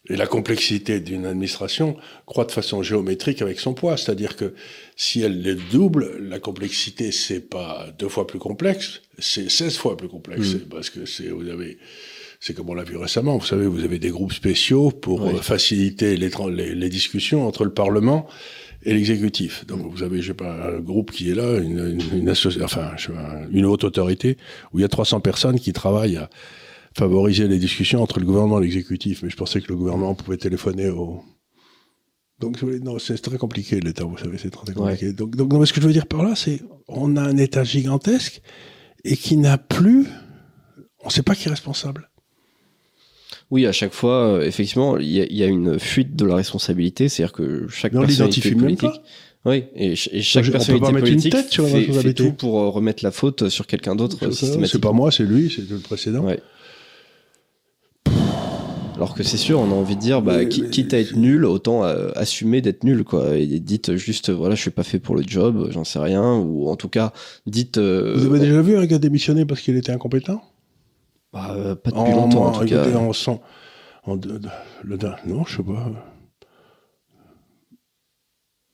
[0.08, 1.96] Et la complexité d'une administration
[2.28, 3.98] croît de façon géométrique avec son poids.
[3.98, 4.54] C'est-à-dire que
[4.96, 9.98] si elle le double, la complexité, c'est pas deux fois plus complexe, c'est 16 fois
[9.98, 10.42] plus complexe.
[10.42, 10.52] Mm.
[10.52, 11.78] C'est Parce que c'est, vous avez,
[12.40, 15.40] c'est comme on l'a vu récemment, vous savez, vous avez des groupes spéciaux pour Oui.
[15.42, 18.28] faciliter les, tra- les, les discussions entre le Parlement
[18.84, 19.66] et l'exécutif.
[19.68, 22.92] Donc vous avez, je sais pas, un groupe qui est là, une, une, une enfin,
[22.98, 24.38] je sais pas, une haute autorité,
[24.72, 26.30] où il y a 300 personnes qui travaillent à
[26.98, 29.24] favoriser les discussions entre le gouvernement et l'exécutif.
[29.24, 31.24] Mais je pensais que le gouvernement pouvait téléphoner au...
[32.40, 35.14] Donc, non, c'est très compliqué, l'État, vous savez, c'est très compliqué.
[35.14, 37.38] Donc, donc, non, mais ce que je veux dire par là, c'est on a un
[37.38, 38.42] État gigantesque
[39.04, 40.08] et qui n'a plus...
[41.04, 42.11] On ne sait pas qui est responsable.
[43.52, 46.26] Oui, à chaque fois, euh, effectivement, il y, a- il y a une fuite de
[46.26, 48.90] la responsabilité, c'est-à-dire que chaque Mais on personnalité politique.
[49.44, 51.70] Oui, et, ch- et chaque on peut pas personnalité mettre une politique tête sur la
[51.70, 54.92] fait, fait tout pour euh, remettre la faute sur quelqu'un d'autre euh, C'est systématiquement.
[54.92, 56.24] pas moi, c'est lui, c'est le précédent.
[56.26, 56.40] Ouais.
[58.96, 61.00] Alors que c'est sûr, on a envie de dire, bah, Mais- qui- mais- quitte à
[61.00, 63.36] être nul, autant euh, assumer d'être nul, quoi.
[63.36, 66.70] Et dites juste, voilà, je suis pas fait pour le job, j'en sais rien, ou
[66.70, 67.12] en tout cas,
[67.48, 67.80] dites.
[67.80, 70.44] euh, Vous avez déjà vu un gars démissionner parce qu'il était incompétent?
[71.34, 72.84] Bah, euh, pas depuis longtemps, en tout cas.
[72.84, 73.14] écoutez, en
[74.06, 74.50] en de- de-
[74.84, 75.90] le da- non, je sais pas.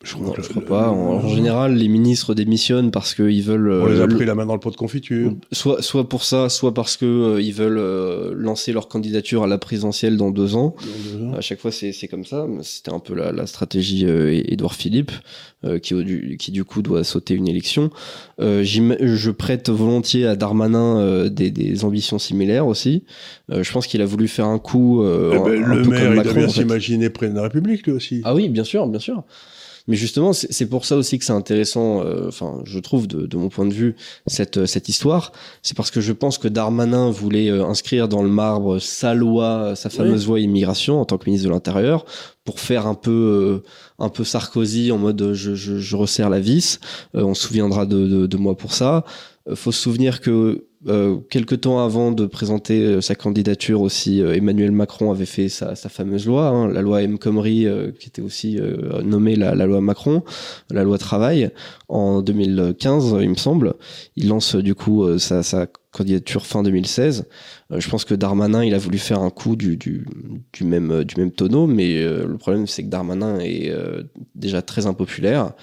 [0.08, 0.90] Je Non, que je le- crois pas.
[0.90, 3.70] En, général, les ministres démissionnent parce qu'ils veulent.
[3.72, 5.34] On les euh, a le- pris la main dans le pot de confiture.
[5.52, 9.48] Soit, soit pour ça, soit parce que euh, ils veulent euh, lancer leur candidature à
[9.48, 10.76] la présidentielle dans deux ans.
[11.36, 12.48] À chaque fois, c'est comme ça.
[12.62, 15.12] C'était un peu la, la stratégie euh, Édouard Philippe,
[15.66, 17.90] euh, qui, du, qui du coup doit sauter une élection.
[18.40, 23.04] Euh, je prête volontiers à Darmanin euh, des, des ambitions similaires aussi.
[23.52, 25.02] Euh, je pense qu'il a voulu faire un coup.
[25.04, 26.62] euh, Eh ben, un le maire, il Macron, doit bien en fait.
[26.62, 28.22] s'imaginer président de la République, lui aussi.
[28.24, 29.24] Ah oui, bien sûr, bien sûr.
[29.88, 33.38] Mais justement, c'est pour ça aussi que c'est intéressant, euh, enfin, je trouve, de, de
[33.38, 33.96] mon point de vue,
[34.26, 35.32] cette, cette histoire.
[35.62, 39.76] C'est parce que je pense que Darmanin voulait euh, inscrire dans le marbre sa loi,
[39.76, 42.06] sa fameuse loi immigration en tant que ministre de l'Intérieur,
[42.44, 43.64] pour faire un peu, euh,
[44.00, 46.80] un peu Sarkozy en mode euh, je, je, je resserre la vis.
[47.16, 49.06] Euh, on se souviendra de, de, de moi pour ça.
[49.50, 54.22] Euh, faut se souvenir que euh, quelque temps avant de présenter euh, sa candidature aussi,
[54.22, 57.18] euh, Emmanuel Macron avait fait sa, fameuse loi, hein, la loi M.
[57.18, 58.60] Khomri, euh, qui était aussi
[59.04, 60.24] nommée la, loi Macron,
[60.70, 61.50] la loi travail,
[61.88, 63.74] en 2015, il me semble.
[64.16, 65.42] Il lance du coup sa,
[65.92, 67.26] candidature fin 2016.
[67.72, 70.06] Euh, je pense que Darmanin, il a voulu faire un coup du,
[70.62, 73.74] même, du même tonneau, mais le problème, c'est que Darmanin est
[74.36, 75.54] déjà très impopulaire.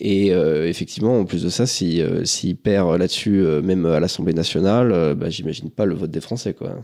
[0.00, 3.86] Et euh, effectivement, en plus de ça, s'il si, euh, s'il perd là-dessus, euh, même
[3.86, 6.54] à l'Assemblée nationale, euh, bah, j'imagine pas le vote des Français.
[6.54, 6.82] Quoi.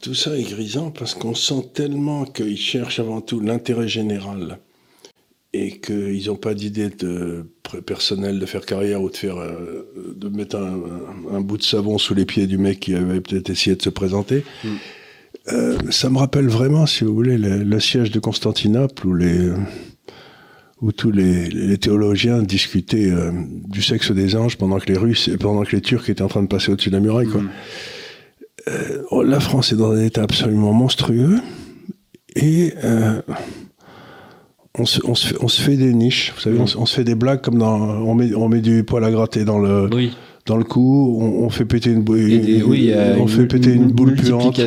[0.00, 4.58] Tout ça est grisant parce qu'on sent tellement qu'ils cherchent avant tout l'intérêt général
[5.52, 7.44] et qu'ils n'ont pas d'idée de
[7.84, 10.80] personnel de faire carrière ou de faire euh, de mettre un,
[11.32, 13.82] un, un, bout de savon sous les pieds du mec qui avait peut-être essayé de
[13.82, 14.44] se présenter.
[14.62, 14.68] Mm.
[15.48, 19.50] Euh, ça me rappelle vraiment, si vous voulez, le, le siège de Constantinople où les
[20.82, 23.32] où tous les, les théologiens discutaient euh,
[23.68, 26.28] du sexe des anges pendant que les Russes et pendant que les Turcs étaient en
[26.28, 27.26] train de passer au-dessus de la muraille.
[27.26, 27.42] Quoi.
[27.42, 27.50] Mm.
[28.68, 31.40] Euh, la France est dans un état absolument monstrueux
[32.36, 33.20] et euh,
[34.78, 36.32] on se, on, se fait, on se, fait, des niches.
[36.34, 36.66] Vous savez, mmh.
[36.76, 37.76] on, on, se fait des blagues comme dans.
[37.76, 39.88] On met, on met du poil à gratter dans le.
[39.92, 40.12] Oui.
[40.46, 43.72] Dans le cou, on, on fait péter une, boule, des, oui, on une, fait péter
[43.72, 44.58] une, une boule puante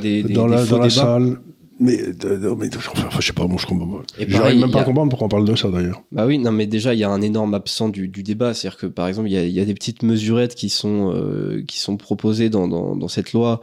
[0.00, 1.38] des, des, dans la, dans salle.
[1.80, 4.82] Mais, de, mais enfin, je sais pas, moi je comprends J'arrive même pas a...
[4.82, 6.02] à comprendre pourquoi on parle de ça d'ailleurs.
[6.10, 8.78] Bah oui, non, mais déjà il y a un énorme absent du, du débat, c'est-à-dire
[8.78, 11.78] que par exemple il y a, y a, des petites mesurettes qui sont euh, qui
[11.78, 13.60] sont proposées dans, dans, dans cette loi.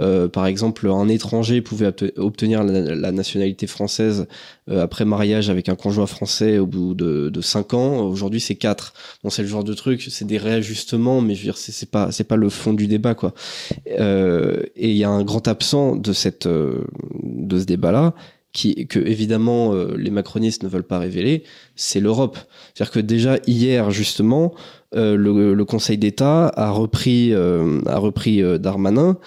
[0.00, 4.26] Euh, par exemple, un étranger pouvait obtenir la, nationalité française
[4.68, 8.00] euh, après mariage avec un conjoint français au bout de, de 5 ans.
[8.06, 8.92] Aujourd'hui, c'est 4.
[9.22, 12.10] Bon, c'est le genre de truc, c'est des réajustements, mais je veux dire, c'est pas
[12.10, 13.34] c'est pas le fond du débat, quoi.
[13.98, 16.84] Euh, et il y a un grand absent de cette euh,
[17.22, 18.14] de ce débat-là
[18.54, 21.42] qui, que évidemment euh, les macronistes ne veulent pas révéler,
[21.76, 22.38] c'est l'Europe.
[22.72, 24.54] C'est-à-dire que déjà hier justement,
[24.96, 29.18] euh, le, le, Conseil d'État a repris, euh, a repris euh, Darmanin,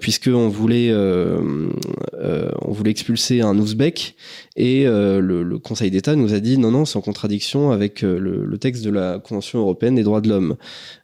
[0.00, 4.16] puisque on voulait, on voulait expulser un Ouzbek,
[4.56, 8.18] et le, le, Conseil d'État nous a dit non, non, c'est en contradiction avec le,
[8.18, 10.56] le, texte de la Convention européenne des droits de l'homme.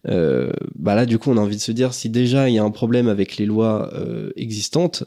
[0.04, 2.64] bah là, du coup, on a envie de se dire si déjà il y a
[2.64, 3.92] un problème avec les lois
[4.37, 5.04] existantes,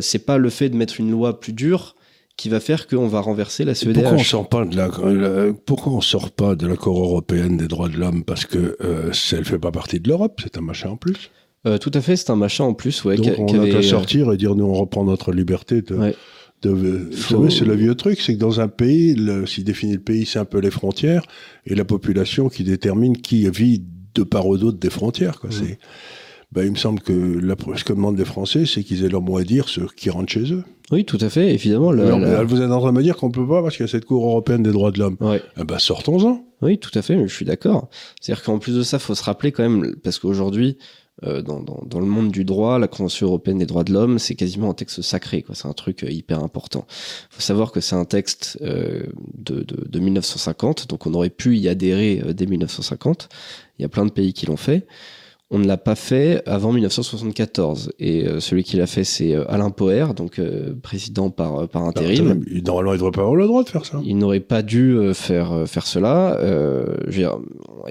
[0.00, 1.94] c'est pas le fait de mettre une loi plus dure
[2.38, 3.94] qui va faire qu'on va renverser la CEDH.
[3.94, 7.88] Pourquoi on sort pas de la, pourquoi on sort pas de l'accord européen des droits
[7.88, 10.96] de l'homme parce que euh, elle fait pas partie de l'Europe, c'est un machin en
[10.96, 11.30] plus?
[11.66, 13.16] Euh, tout à fait, c'est un machin en plus, ouais.
[13.16, 16.14] Donc on va euh, sortir et dire nous on reprend notre liberté de.
[17.12, 20.24] savez, c'est le vieux truc, c'est que dans un pays, le, qui définit le pays,
[20.24, 21.24] c'est un peu les frontières
[21.66, 23.82] et la population qui détermine qui vit
[24.14, 25.40] de part ou d'autre des frontières.
[25.40, 25.50] Quoi.
[25.50, 25.78] C'est
[26.52, 29.20] ben, il me semble que la, ce que demandent les Français, c'est qu'ils aient leur
[29.20, 30.64] mot à dire sur qui rentrent chez eux.
[30.90, 31.92] Oui, tout à fait, évidemment.
[31.92, 32.02] Le,
[32.44, 34.06] Vous êtes en train de me dire qu'on peut pas parce qu'il y a cette
[34.06, 35.16] Cour européenne des droits de l'homme.
[35.20, 35.42] Ouais.
[35.60, 36.44] Eh ben, sortons-en.
[36.62, 37.88] Oui, tout à fait, je suis d'accord.
[38.20, 40.78] C'est-à-dire qu'en plus de ça, faut se rappeler quand même, parce qu'aujourd'hui,
[41.24, 44.18] euh, dans, dans, dans, le monde du droit, la Convention européenne des droits de l'homme,
[44.18, 45.42] c'est quasiment un texte sacré.
[45.42, 45.54] Quoi.
[45.56, 46.86] C'est un truc euh, hyper important.
[46.88, 49.02] Il faut savoir que c'est un texte euh,
[49.36, 53.28] de, de, de, 1950, donc on aurait pu y adhérer dès 1950.
[53.78, 54.86] Il y a plein de pays qui l'ont fait.
[55.50, 57.92] On ne l'a pas fait avant 1974.
[57.98, 61.84] Et euh, celui qui l'a fait, c'est euh, Alain Poher, donc euh, président par, par
[61.84, 62.44] intérim.
[62.66, 63.98] normalement, il ne devrait pas avoir le droit de faire ça.
[64.04, 66.38] Il n'aurait pas dû faire, faire cela.
[67.10, 67.20] il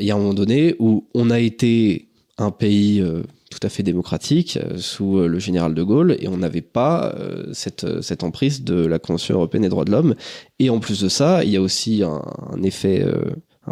[0.05, 3.03] y a un moment donné où on a été un pays
[3.49, 7.15] tout à fait démocratique sous le général de Gaulle et on n'avait pas
[7.53, 10.15] cette, cette emprise de la Convention européenne des droits de l'homme.
[10.59, 13.03] Et en plus de ça, il y a aussi un, un effet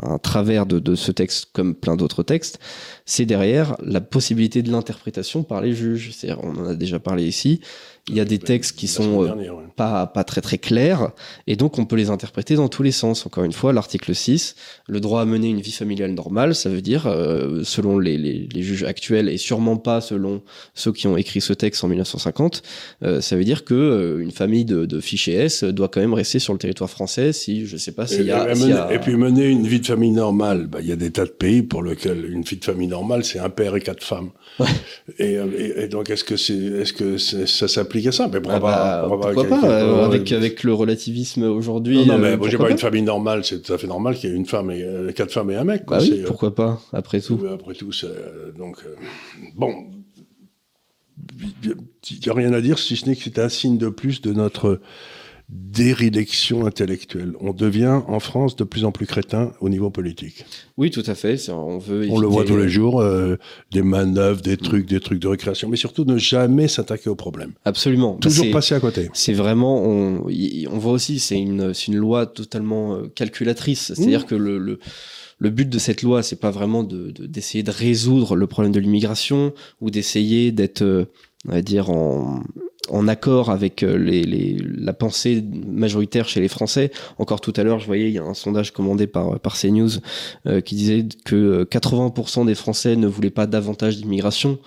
[0.02, 2.60] un travers de, de, ce texte comme plein d'autres textes,
[3.06, 6.12] c'est derrière la possibilité de l'interprétation par les juges.
[6.42, 7.62] On en a déjà parlé ici
[8.10, 9.32] il y a des textes qui sont euh,
[9.76, 11.12] pas, pas très très clairs,
[11.48, 13.26] et donc on peut les interpréter dans tous les sens.
[13.26, 14.56] Encore une fois, l'article 6,
[14.88, 18.48] le droit à mener une vie familiale normale, ça veut dire, euh, selon les, les,
[18.52, 20.44] les, juges actuels, et sûrement pas selon
[20.76, 22.62] ceux qui ont écrit ce texte en 1950,
[23.04, 26.38] euh, ça veut dire que une famille de, de, fichiers S doit quand même rester
[26.38, 28.94] sur le territoire français si, je sais pas, s'il y, a, y a...
[28.94, 31.30] Et puis mener une vie de famille normale, bah, il y a des tas de
[31.30, 34.32] pays pour lesquels une vie de famille normale, c'est un père et quatre femmes.
[35.20, 38.30] et, et, et, donc, est-ce que, c'est, est-ce que ça s'applique à ça?
[38.32, 42.06] Mais pourquoi, ah bah, pas, pourquoi pas, euh, avec, avec le relativisme aujourd'hui.
[42.06, 44.30] Non, non, mais euh, j'ai pas, une famille normale, c'est tout à fait normal qu'il
[44.30, 45.86] y ait une femme et euh, quatre femmes et un mec.
[45.86, 46.00] Quoi.
[46.00, 47.40] Bah oui, pourquoi pas, après tout.
[47.54, 47.92] Après tout,
[48.58, 48.78] donc
[49.56, 49.74] bon,
[51.64, 54.22] il n'y a rien à dire si ce n'est que c'est un signe de plus
[54.22, 54.80] de notre
[55.50, 57.34] d'érélection intellectuelle.
[57.40, 60.46] On devient en France de plus en plus crétin au niveau politique.
[60.78, 61.50] Oui, tout à fait.
[61.50, 62.08] On veut.
[62.10, 63.36] On le voit tous les jours, euh,
[63.72, 67.52] des manœuvres, des trucs, des trucs de récréation, mais surtout ne jamais s'attaquer au problème.
[67.64, 68.14] Absolument.
[68.14, 69.10] Bah, Toujours passer à côté.
[69.14, 69.84] C'est vraiment.
[69.84, 73.94] On, on voit aussi, c'est une, une loi totalement euh, calculatrice.
[73.94, 74.26] C'est-à-dire mmh.
[74.26, 74.80] que le, le
[75.38, 78.80] le but de cette loi, c'est pas vraiment de, d'essayer de, résoudre le problème de
[78.80, 81.06] l'immigration ou d'essayer d'être, euh,
[81.48, 82.44] on va dire, en,
[83.08, 86.92] accord avec euh, les, la pensée majoritaire chez les Français.
[87.18, 89.90] Encore tout à l'heure, je voyais, il y a un sondage commandé par, par CNews
[90.48, 94.60] euh, qui disait que 80% euh, des Français ne voulaient pas davantage d'immigration.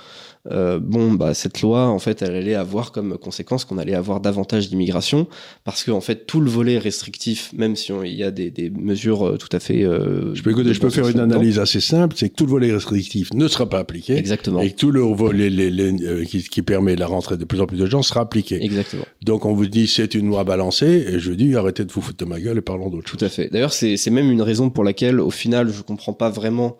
[0.50, 4.20] Euh, bon, bah, cette loi, en fait, elle allait avoir comme conséquence qu'on allait avoir
[4.20, 5.26] davantage d'immigration,
[5.64, 8.70] parce que en fait, tout le volet restrictif, même si il y a des, des,
[8.70, 9.84] mesures euh, tout à fait.
[9.84, 12.52] Euh, je peux, écouter, je peux faire une analyse assez simple, c'est que tout le
[12.52, 14.16] volet restrictif ne sera pas appliqué.
[14.16, 14.60] Exactement.
[14.60, 17.66] Et que tout le volet les, les, qui, qui, permet la rentrée de plus en
[17.66, 18.62] plus de gens sera appliqué.
[18.62, 19.04] Exactement.
[19.22, 22.24] Donc on vous dit c'est une loi balancée, et je dis arrêtez de vous foutre
[22.24, 23.18] de ma gueule et parlons d'autre chose.
[23.18, 23.48] Tout à fait.
[23.50, 26.78] D'ailleurs, c'est même une raison pour laquelle, au final, je comprends pas vraiment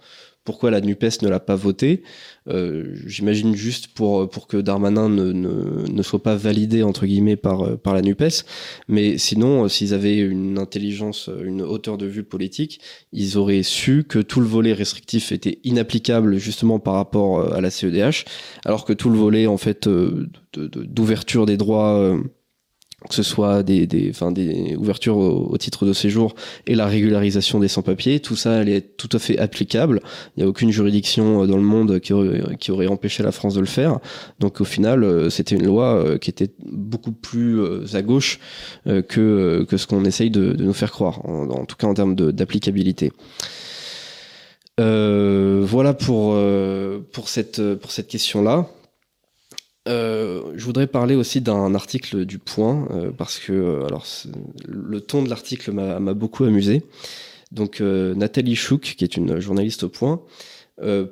[0.49, 2.03] pourquoi la NUPES ne l'a pas voté.
[2.49, 7.37] Euh, J'imagine juste pour, pour que Darmanin ne, ne, ne, soit pas validé, entre guillemets,
[7.37, 8.47] par, par la NUPES.
[8.89, 12.81] Mais sinon, euh, s'ils avaient une intelligence, une hauteur de vue politique,
[13.13, 17.61] ils auraient su que tout le volet restrictif était inapplicable justement par rapport euh, à
[17.61, 18.25] la CEDH,
[18.65, 22.17] alors que tout le volet, en fait, euh, d'ouverture des droits
[23.07, 26.35] que ce soit des, des, enfin des ouvertures au, titre de séjour
[26.67, 30.01] et la régularisation des sans-papiers, tout ça elle est tout à fait applicable.
[30.37, 33.31] Il n'y a aucune juridiction euh, dans le monde qui aurait, qui aurait empêché la
[33.31, 33.99] France de le faire.
[34.41, 37.61] Donc au final, euh, c'était une loi euh, qui était beaucoup plus
[37.95, 38.41] à gauche
[38.85, 41.95] que, que ce qu'on essaye de, de, nous faire croire, en, en tout cas en
[41.95, 43.13] termes d'applicabilité.
[44.81, 46.37] Euh, voilà pour,
[47.13, 48.69] pour cette, pour cette question-là.
[49.88, 54.07] Euh, je voudrais parler aussi d'un article du Point euh, parce que euh, alors
[54.66, 56.83] le ton de l'article m'a beaucoup amusé.
[57.51, 60.20] Donc Nathalie Chouk, qui est une journaliste au Point,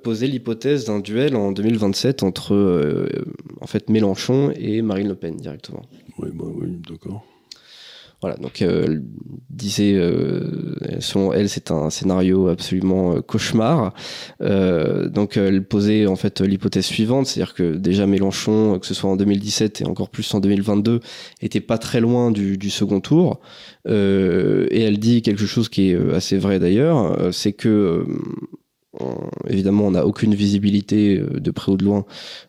[0.03, 3.09] posait l'hypothèse d'un duel en 2027 entre
[3.63, 5.83] en fait Mélenchon et Marine Le Pen directement.
[6.19, 7.25] Oui, bah oui, d'accord.
[8.23, 9.01] Voilà, donc euh,
[9.51, 13.93] disait, euh, selon elle, c'est un scénario absolument euh, cauchemar.
[14.41, 19.11] Euh, donc elle posait en fait l'hypothèse suivante, c'est-à-dire que déjà Mélenchon, que ce soit
[19.11, 21.01] en 2017 et encore plus en 2022,
[21.43, 23.41] était pas très loin du, du second tour.
[23.87, 28.05] Euh, et elle dit quelque chose qui est assez vrai d'ailleurs, euh, c'est que
[29.01, 29.05] euh,
[29.49, 32.05] évidemment, on n'a aucune visibilité euh, de près ou de loin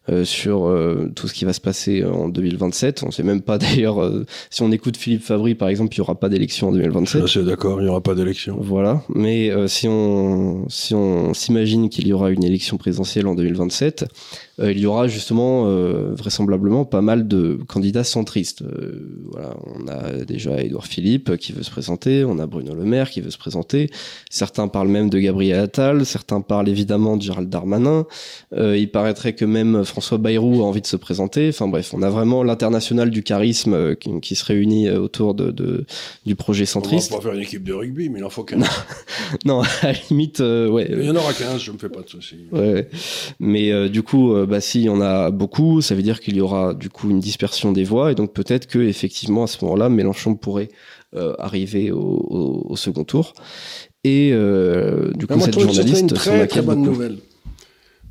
[0.10, 3.04] euh, sur euh, tout ce qui va se passer en 2027.
[3.04, 6.00] On ne sait même pas d'ailleurs, euh, si on écoute Philippe Fabry par exemple, il
[6.00, 7.22] n'y aura pas d'élection en 2027.
[7.24, 8.58] Je suis d'accord, il n'y aura pas d'élection.
[8.60, 13.36] Voilà, mais euh, si on si on s'imagine qu'il y aura une élection présidentielle en
[13.36, 14.06] 2027,
[14.60, 18.62] euh, il y aura justement euh, vraisemblablement pas mal de candidats centristes.
[18.64, 22.84] Euh, voilà, on a déjà Édouard Philippe qui veut se présenter, on a Bruno Le
[22.84, 23.90] Maire qui veut se présenter.
[24.30, 28.06] Certains parlent même de Gabriel Attal, certains parlent évidemment de Gérald Darmanin.
[28.54, 31.50] Euh, il paraîtrait que même François Bayrou a envie de se présenter.
[31.50, 35.34] Enfin bref, on a vraiment l'international du charisme euh, qui, qui se réunit euh, autour
[35.36, 35.86] de, de
[36.26, 37.12] du projet On va centriste.
[37.12, 38.64] pas faire une équipe de rugby, mais il en faut 15.
[39.46, 40.88] Non, à la limite, euh, ouais.
[40.90, 42.48] Il y en aura 15, je me fais pas de soucis.
[42.52, 42.90] Ouais, ouais.
[43.40, 46.42] Mais euh, du coup, bah, s'il y en a beaucoup, ça veut dire qu'il y
[46.42, 49.90] aura du coup une dispersion des voix et donc peut-être que effectivement à ce moment-là,
[49.90, 50.70] Mélenchon pourrait
[51.16, 53.34] euh, arriver au, au- au second tour.
[54.04, 56.90] Et euh, du coup, moi, cette journaliste une s'en très, très bonne beaucoup.
[56.92, 57.18] nouvelle.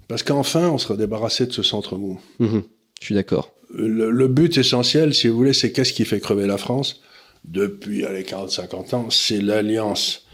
[0.09, 2.21] Parce qu'enfin, on sera débarrassé de ce centre mou.
[2.39, 2.63] Mhm.
[3.01, 3.53] Je suis d'accord.
[3.75, 7.01] Le, le but essentiel, si vous voulez, c'est qu'est-ce qui fait crever la France
[7.45, 9.07] depuis allez, 40-50 ans?
[9.11, 10.27] C'est l'alliance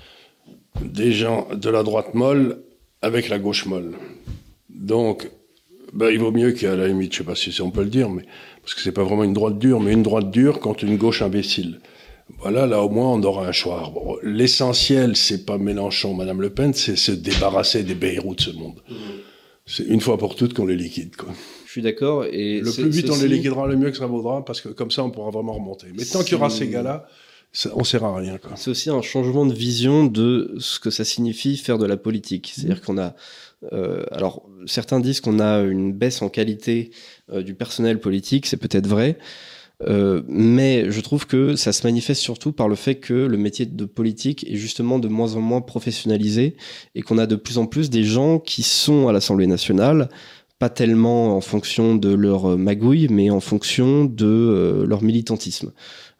[0.83, 2.63] des gens de la droite molle
[3.03, 3.93] avec la gauche molle.
[4.69, 5.31] Donc,
[5.93, 8.09] ben, il vaut mieux qu'à la limite, je sais pas si on peut le dire,
[8.09, 8.23] mais
[8.63, 11.23] parce que c'est pas vraiment une droite dure, mais une droite dure contre une gauche
[11.23, 11.81] imbécile.
[12.39, 13.91] Voilà, là au moins on aura un choix.
[13.95, 18.51] Bon, L'essentiel, c'est pas Mélenchon, Madame Le Pen, c'est se débarrasser des Bayrou de ce
[18.51, 18.81] monde.
[19.67, 21.15] C'est une fois pour toutes qu'on les liquide.
[21.17, 21.29] Quoi.
[21.67, 22.25] Je suis d'accord.
[22.25, 24.91] Et Le plus vite on les liquidera, le mieux que ça vaudra, parce que comme
[24.91, 25.89] ça on pourra vraiment remonter.
[25.97, 27.07] Mais tant qu'il y aura ces gars-là,
[27.53, 28.39] ça- on sert à rien.
[28.57, 32.53] C'est aussi un changement de vision de ce que ça signifie faire de la politique.
[32.55, 33.15] C'est-à-dire qu'on a,
[33.73, 36.91] euh, alors certains disent qu'on a une baisse en qualité
[37.33, 39.19] euh, du personnel politique, c'est peut-être vrai,
[39.89, 43.67] euh, mais je trouve que ça se manifeste surtout par le fait que le métier
[43.67, 46.57] de politique est justement de moins en moins professionnalisé
[46.95, 50.09] et qu'on a de plus en plus des gens qui sont à l'Assemblée nationale
[50.59, 55.73] pas tellement en fonction de leur euh, magouille, mais en fonction de euh, leur militantisme.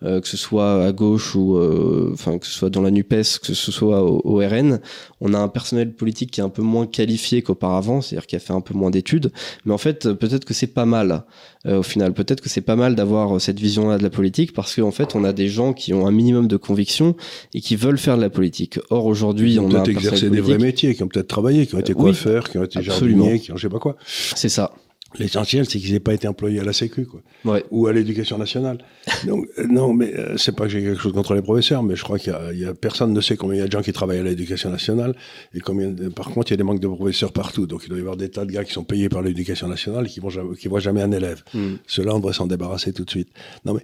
[0.05, 3.09] Euh, que ce soit à gauche ou euh, enfin que ce soit dans la Nupes,
[3.09, 4.81] que ce soit au, au RN,
[5.21, 8.41] on a un personnel politique qui est un peu moins qualifié qu'auparavant, c'est-à-dire qui a
[8.41, 9.31] fait un peu moins d'études.
[9.65, 11.25] Mais en fait, peut-être que c'est pas mal
[11.65, 12.13] euh, au final.
[12.13, 15.15] Peut-être que c'est pas mal d'avoir euh, cette vision-là de la politique parce qu'en fait,
[15.15, 17.15] on a des gens qui ont un minimum de conviction
[17.55, 18.81] et qui veulent faire de la politique.
[18.91, 21.79] Or aujourd'hui, on a peut-être exercé des vrais métiers, qui ont peut-être travaillé, qui ont
[21.79, 23.25] été Euh, oui, coiffeurs, qui ont été absolument.
[23.27, 23.97] jardiniers, qui ont je sais pas quoi.
[24.07, 24.73] C'est ça.
[25.19, 27.21] L'essentiel, c'est qu'ils n'aient pas été employés à la Sécu, quoi.
[27.45, 27.65] Ouais.
[27.71, 28.79] ou à l'éducation nationale.
[29.27, 32.03] Donc, non, mais euh, c'est pas que j'ai quelque chose contre les professeurs, mais je
[32.05, 33.93] crois qu'il y y a personne ne sait combien il y a de gens qui
[33.93, 35.15] travaillent à l'éducation nationale
[35.55, 35.89] et combien.
[35.91, 37.67] de- par contre, il y a des manques de professeurs partout.
[37.67, 40.07] Donc, il doit y avoir des tas de gars qui sont payés par l'éducation nationale
[40.07, 41.43] et qui vont jamais, qui voient jamais un élève.
[41.55, 41.75] Mm.
[41.87, 43.29] Ceux-là, on devrait s'en débarrasser tout de suite.
[43.65, 43.83] Non, mais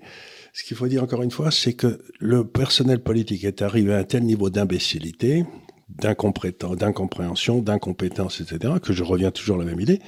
[0.55, 3.99] ce qu'il faut dire encore une fois, c'est que le personnel politique est arrivé à
[3.99, 5.45] un tel niveau d'imbécilité,
[6.77, 10.01] d'incompréhension, d'incompétence, etc., que je reviens toujours à la même idée.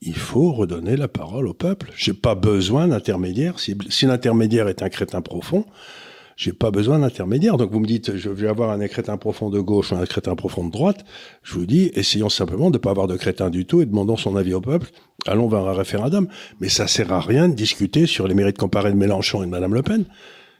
[0.00, 1.90] Il faut redonner la parole au peuple.
[1.96, 3.58] J'ai pas besoin d'intermédiaire.
[3.58, 5.64] Si, l'intermédiaire est un crétin profond,
[6.36, 7.56] j'ai pas besoin d'intermédiaire.
[7.56, 10.34] Donc vous me dites, je vais avoir un crétin profond de gauche ou un crétin
[10.34, 11.04] profond de droite.
[11.42, 14.36] Je vous dis, essayons simplement de pas avoir de crétin du tout et demandons son
[14.36, 14.90] avis au peuple.
[15.26, 16.28] Allons vers un référendum.
[16.60, 19.50] Mais ça sert à rien de discuter sur les mérites comparés de Mélenchon et de
[19.50, 20.04] Madame Le Pen.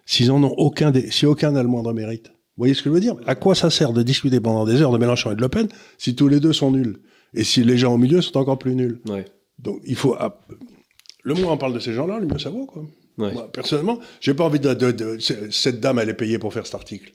[0.07, 2.29] S'ils en ont aucun, des, si aucun n'a le moindre mérite.
[2.29, 3.16] Vous voyez ce que je veux dire?
[3.27, 5.68] À quoi ça sert de discuter pendant des heures de Mélenchon et de Le Pen
[5.99, 7.01] si tous les deux sont nuls?
[7.35, 9.25] Et si les gens au milieu sont encore plus nuls Ouais.
[9.59, 10.17] Donc il faut...
[11.23, 12.85] Le moins on parle de ces gens-là, le mieux ça vaut, quoi.
[13.19, 13.33] Ouais.
[13.33, 15.19] Moi, personnellement, j'ai pas envie de, de,
[15.51, 17.12] Cette dame, elle est payée pour faire cet article.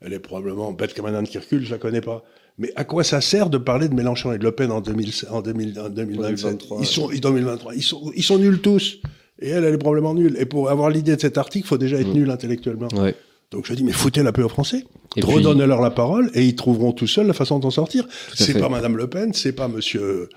[0.00, 2.22] Elle est probablement bête comme un âne qui recule, je la connais pas.
[2.58, 5.12] Mais à quoi ça sert de parler de Mélenchon et de Le Pen en, 2000,
[5.30, 7.74] en, 2000, en 2027 2023, Ils sont, en 2023.
[7.74, 9.00] Ils sont, ils sont nuls tous.
[9.40, 10.36] Et elle, elle est probablement nulle.
[10.38, 12.88] Et pour avoir l'idée de cet article, il faut déjà être nul intellectuellement.
[12.94, 13.14] Ouais.
[13.50, 14.84] Donc je dis, mais foutez la paix aux Français.
[15.16, 18.06] Redonnez-leur la parole et ils trouveront tout seuls la façon d'en sortir.
[18.34, 20.28] C'est pas Madame Le Pen, c'est pas Monsieur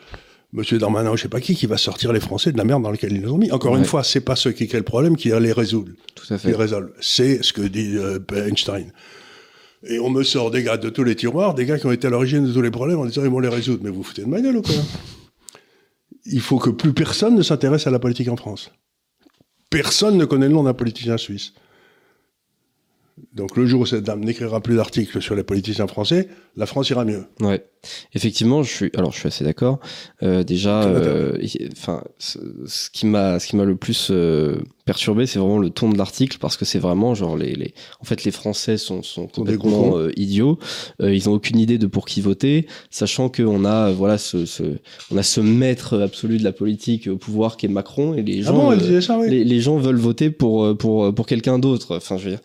[0.54, 2.84] Monsieur Darmanin ou je sais pas qui qui va sortir les Français de la merde
[2.84, 3.52] dans laquelle ils nous ont mis.
[3.52, 3.80] Encore Ouais.
[3.80, 5.92] une fois, c'est pas ceux qui créent le problème qui les résolvent.
[6.16, 6.54] Tout à fait.
[7.00, 8.92] C'est ce que dit euh, Einstein.
[9.88, 12.08] Et on me sort des gars de tous les tiroirs, des gars qui ont été
[12.08, 13.82] à l'origine de tous les problèmes en disant ils vont les résoudre.
[13.84, 14.76] Mais vous foutez de ma gueule ou quoi?
[16.26, 18.72] Il faut que plus personne ne s'intéresse à la politique en France.
[19.70, 21.54] Personne ne connaît le nom d'un politicien suisse.
[23.34, 26.90] Donc le jour où cette dame n'écrira plus d'articles sur les politiciens français, la France
[26.90, 27.24] ira mieux.
[27.40, 27.64] Ouais,
[28.14, 28.92] effectivement, je suis.
[28.96, 29.80] Alors, je suis assez d'accord.
[30.22, 31.38] Euh, déjà, euh,
[31.72, 35.70] enfin, ce, ce qui m'a, ce qui m'a le plus euh, perturbé, c'est vraiment le
[35.70, 39.02] ton de l'article parce que c'est vraiment genre les, les, en fait, les Français sont,
[39.02, 40.60] sont complètement euh, idiots.
[41.02, 44.64] Euh, ils ont aucune idée de pour qui voter, sachant qu'on a, voilà, ce, ce,
[45.10, 48.42] on a ce maître absolu de la politique au pouvoir qui est Macron et les
[48.42, 49.30] Ah gens, bon, elle euh, disait ça, oui.
[49.30, 51.96] les, les gens veulent voter pour pour pour quelqu'un d'autre.
[51.96, 52.42] Enfin, je veux dire.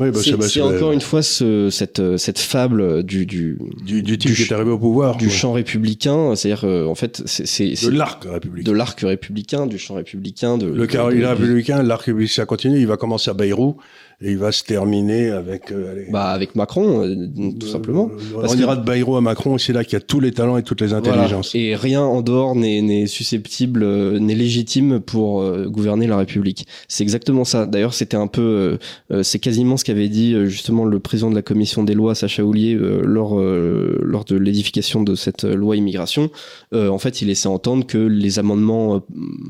[0.00, 4.02] Oui, bah, c'est bah, c'est encore une fois ce, cette, cette fable du, du, du,
[4.02, 5.16] du type du qui ch- est arrivé au pouvoir.
[5.16, 5.30] du ouais.
[5.30, 6.34] champ républicain.
[6.34, 8.70] C'est-à-dire, euh, en fait, c'est de l'arc républicain.
[8.70, 10.56] de l'arc républicain, du champ républicain.
[10.58, 12.78] De, Le de- républicain, l'arc républicain, ça continue.
[12.78, 13.76] Il va commencer à Bayrou
[14.22, 15.72] et il va se terminer avec.
[15.72, 17.14] euh, allez, Bah, avec Macron, euh,
[17.58, 18.10] tout euh, simplement.
[18.12, 20.20] euh, Parce on ira de Bayrou à Macron et c'est là qu'il y a tous
[20.20, 21.12] les talents et toutes les Voilà.
[21.14, 21.54] intelligences.
[21.54, 26.66] Et rien en dehors n'est susceptible, euh, n'est légitime pour euh, gouverner la République.
[26.88, 27.66] C'est exactement ça.
[27.66, 28.78] D'ailleurs, c'était un peu,
[29.22, 32.44] c'est quasiment ce qu'avait dit euh, justement le président de la commission des lois, Sacha
[32.44, 36.30] Houlier, euh, lors euh, lors de l'édification de cette loi immigration.
[36.74, 38.98] Euh, en fait, il laissait entendre que les amendements, euh,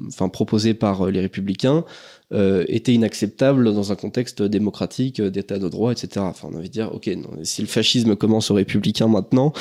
[0.08, 1.84] enfin proposés par les Républicains.
[2.32, 6.08] Euh, étaient inacceptables dans un contexte démocratique, euh, d'état de droit, etc.
[6.18, 9.52] Enfin, on a envie de dire, ok, non, si le fascisme commence aux républicains maintenant,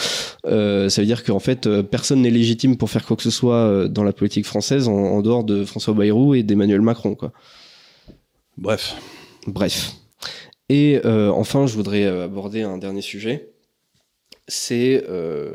[0.46, 3.32] euh, ça veut dire qu'en fait, euh, personne n'est légitime pour faire quoi que ce
[3.32, 7.16] soit euh, dans la politique française en, en dehors de François Bayrou et d'Emmanuel Macron,
[7.16, 7.32] quoi.
[8.58, 8.96] Bref.
[9.48, 9.96] Bref.
[10.70, 13.50] Et euh, enfin, je voudrais aborder un dernier sujet.
[14.50, 15.52] C'est euh,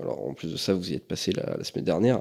[0.00, 2.20] alors en plus de ça, vous y êtes passé la, la semaine dernière.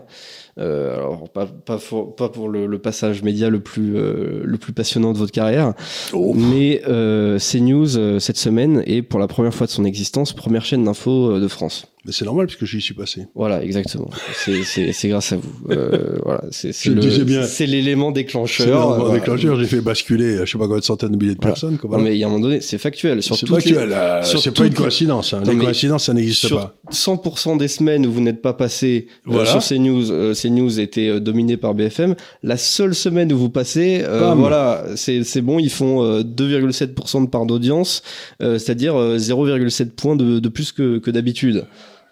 [0.58, 4.58] Euh, alors pas pas pour, pas pour le, le passage média le plus euh, le
[4.58, 5.74] plus passionnant de votre carrière,
[6.14, 6.34] Oh.
[6.34, 10.86] mais euh, CNews cette semaine est pour la première fois de son existence première chaîne
[10.86, 11.88] d'info de France.
[12.08, 13.28] Mais c'est normal puisque j'y suis passé.
[13.36, 14.10] Voilà, exactement.
[14.34, 15.52] C'est- C'est c'est grâce à vous.
[15.72, 17.44] Euh, voilà, c'est c'est Je le disais bien.
[17.44, 18.66] C'est l'élément C'est déclencheur.
[18.98, 21.54] l'élément déclencheur, j'ai fait basculer, je sais pas combien de centaines de milliers de Voilà.
[21.54, 21.78] personnes.
[21.78, 23.22] quoi, Non, mais il y a un moment donné, c'est factuel.
[23.22, 23.46] Sur C'est
[23.86, 25.34] la- sur c'est pas une coïncidence.
[25.34, 25.42] Hein.
[25.46, 26.78] Non, Les coïncidences, ça n'existe pas.
[26.92, 29.50] 100% des semaines où vous n'êtes pas passé euh, Voilà.
[29.50, 32.16] sur CNews, euh, CNews était euh, dominé par BFM.
[32.44, 37.22] La seule semaine où vous passez, euh, voilà, c'est c'est bon, ils font euh, 2,7%
[37.22, 38.02] de part d'audience,
[38.42, 41.66] euh, c'est-à-dire euh, 0,7 points de, de plus que, que d'habitude.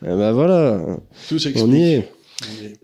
[0.03, 0.81] Eh ben voilà,
[1.29, 2.09] Tout on y est.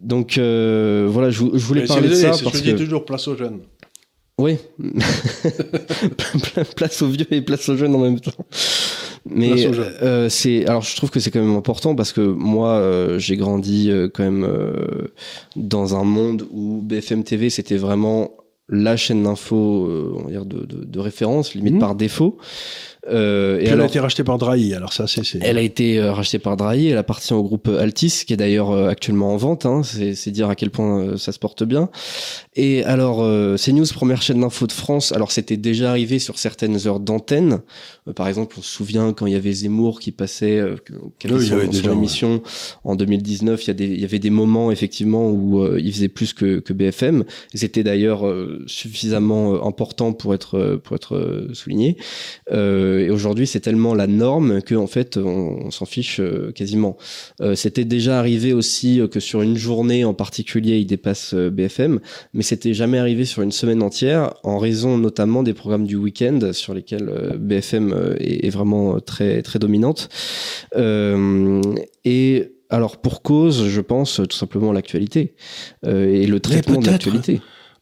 [0.01, 2.75] Donc euh, voilà, je, je voulais Mais parler de ça parce que je que dis
[2.75, 3.59] toujours, place aux jeunes.
[4.37, 4.57] oui,
[6.75, 8.31] place aux vieux et place aux jeunes en même temps.
[9.29, 9.65] Mais
[10.01, 13.37] euh, c'est alors je trouve que c'est quand même important parce que moi euh, j'ai
[13.37, 14.47] grandi quand même
[15.55, 18.31] dans un monde où BFM TV c'était vraiment
[18.67, 21.79] la chaîne d'info on va dire de, de, de référence limite Mhm.
[21.79, 22.37] par défaut.
[23.09, 25.23] Euh, et elle alors, a été rachetée par Drahi, alors ça, c'est.
[25.41, 28.69] elle a été euh, rachetée par Drahi, elle appartient au groupe Altis, qui est d'ailleurs
[28.69, 29.65] euh, actuellement en vente.
[29.65, 31.89] Hein, c'est dire à quel point euh, ça se porte bien.
[32.55, 35.13] Et alors, euh, CNews, première chaîne d'info de France.
[35.13, 37.61] Alors, c'était déjà arrivé sur certaines heures d'antenne.
[38.07, 40.75] Euh, par exemple, on se souvient quand il y avait Zemmour qui passait, euh,
[41.17, 41.93] qui Oui, son, ouais.
[41.93, 42.41] émission
[42.83, 43.63] en 2019.
[43.63, 46.33] Il y, a des, il y avait des moments effectivement où euh, il faisait plus
[46.33, 47.23] que, que BFM.
[47.53, 51.97] Et C'était d'ailleurs euh, suffisamment euh, important pour être euh, pour être euh, souligné.
[52.51, 56.51] Euh, et aujourd'hui, c'est tellement la norme que en fait, on, on s'en fiche euh,
[56.51, 56.97] quasiment.
[57.41, 61.49] Euh, c'était déjà arrivé aussi euh, que sur une journée en particulier, il dépasse euh,
[61.49, 61.99] BFM,
[62.33, 66.39] mais c'était jamais arrivé sur une semaine entière, en raison notamment des programmes du week-end
[66.53, 70.09] sur lesquels euh, BFM euh, est, est vraiment euh, très très dominante.
[70.75, 71.61] Euh,
[72.05, 75.33] et alors pour cause, je pense tout simplement l'actualité
[75.85, 77.41] euh, et le traitement de l'actualité.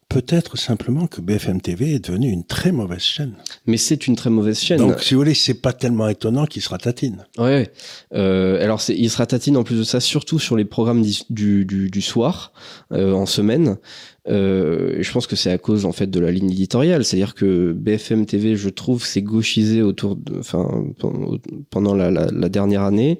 [0.09, 3.33] Peut-être simplement que BFM TV est devenue une très mauvaise chaîne.
[3.67, 4.79] Mais c'est une très mauvaise chaîne.
[4.79, 7.27] Donc, si vous voulez, c'est pas tellement étonnant qu'il se ratatine.
[7.37, 7.71] Ouais.
[8.15, 11.63] Euh, alors c'est, il se ratatine en plus de ça, surtout sur les programmes du,
[11.63, 12.53] du, du, soir,
[12.91, 13.77] euh, en semaine.
[14.27, 17.71] Euh, je pense que c'est à cause en fait de la ligne éditoriale, c'est-à-dire que
[17.73, 21.37] BFM TV, je trouve, s'est gauchisé autour, de, enfin pendant-
[21.69, 23.19] pendant la, la, la dernière année.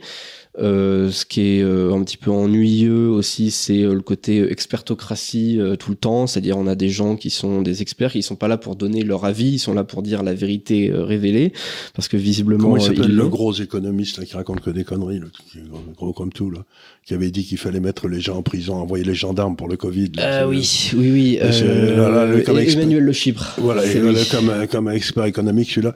[0.62, 5.60] Euh, ce qui est euh, un petit peu ennuyeux aussi, c'est euh, le côté expertocratie
[5.80, 8.47] tout le temps, c'est-à-dire on a des gens qui sont des experts, qui sont pas
[8.47, 11.53] là pour donner leur avis, ils sont là pour dire la vérité révélée,
[11.95, 15.28] parce que visiblement il s'appelle le gros économiste là, qui raconte que des conneries, le,
[15.30, 15.60] qui
[15.95, 16.60] gros, comme tout, là,
[17.05, 19.78] qui avait dit qu'il fallait mettre les gens en prison, envoyer les gendarmes pour le
[19.78, 20.12] Covid.
[20.16, 21.39] là, oui, oui, oui.
[21.41, 23.55] Le- comme Emmanuel Le Chypre.
[23.60, 23.84] Voilà,
[24.32, 25.95] comme, un- comme un expert économique, celui-là,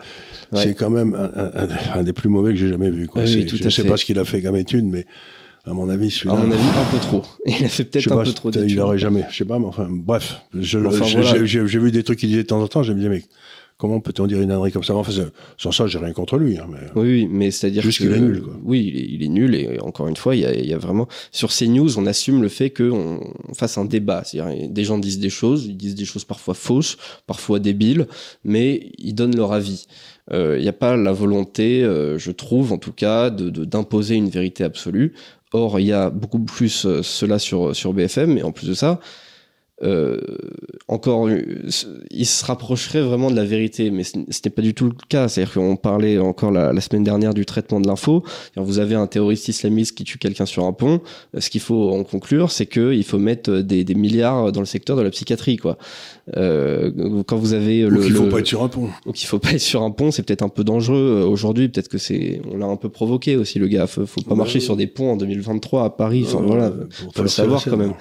[0.51, 0.61] Ouais.
[0.63, 1.63] c'est quand même un, un-
[1.95, 3.07] un- un des plus mauvais que j'ai jamais vu.
[3.07, 3.23] Quoi.
[3.23, 3.87] Oui, tout je à sais fait.
[3.87, 5.05] pas ce qu'il a fait comme étude, mais
[5.65, 6.35] à mon avis, À celui-là.
[6.35, 7.23] mon avis, un peu trop.
[7.45, 8.79] Il a fait peut-être un pas, peu trop il d'études.
[8.79, 11.45] aurait jamais, je sais pas, mais enfin, bref, Enfin, voilà.
[11.45, 13.23] j'ai vu des trucs qu'il disait de temps en temps, j'ai me disais, mais
[13.77, 14.95] Comment peut-on dire une ânerie comme ça?
[14.95, 15.11] Enfin,
[15.57, 16.57] sans ça, j'ai rien contre lui.
[16.57, 16.77] Hein, mais...
[16.95, 18.53] Oui, mais c'est-à-dire Juste qu'il est nul, quoi.
[18.63, 20.73] Oui, il est, il est nul et encore une fois, il y a, il y
[20.73, 23.19] a vraiment sur CNews, on assume le fait qu'on
[23.53, 24.23] fasse un débat.
[24.23, 28.07] C'est-à-dire, des gens disent des choses, ils disent des choses parfois fausses, parfois débiles,
[28.45, 29.87] mais ils donnent leur avis.
[30.31, 33.65] Euh, Il n'y a pas la volonté, euh, je trouve en tout cas, de de-
[33.65, 35.13] d'imposer une vérité absolue.
[35.53, 38.73] Or, il y a beaucoup plus euh, cela sur sur BFM, mais en plus de
[38.73, 38.99] ça,
[39.83, 40.19] euh,
[40.87, 41.41] encore, euh,
[42.11, 45.27] il se rapprocherait vraiment de la vérité, mais ce n'est pas du tout le cas.
[45.27, 48.23] C'est-à-dire qu'on parlait encore la, la semaine dernière du traitement de l'info.
[48.55, 51.01] Vous avez un terroriste islamiste qui tue quelqu'un sur un pont.
[51.35, 54.65] Euh, Ce qu'il faut en conclure, c'est qu'il faut mettre des, des milliards dans le
[54.65, 55.77] secteur de la psychiatrie, quoi.
[56.37, 58.87] Euh, quand vous avez le, qu'il faut le- pas être sur un pont.
[59.05, 61.67] donc il faut pas être sur un pont, c'est peut-être un peu dangereux aujourd'hui.
[61.67, 63.87] Peut-être que c'est, on l'a un peu provoqué aussi le gars.
[63.87, 64.37] Faut, faut pas Ouais.
[64.37, 66.23] marcher sur des ponts en 2023 à Paris.
[66.25, 66.73] Enfin Euh, voilà,
[67.13, 67.93] faut le savoir quand même.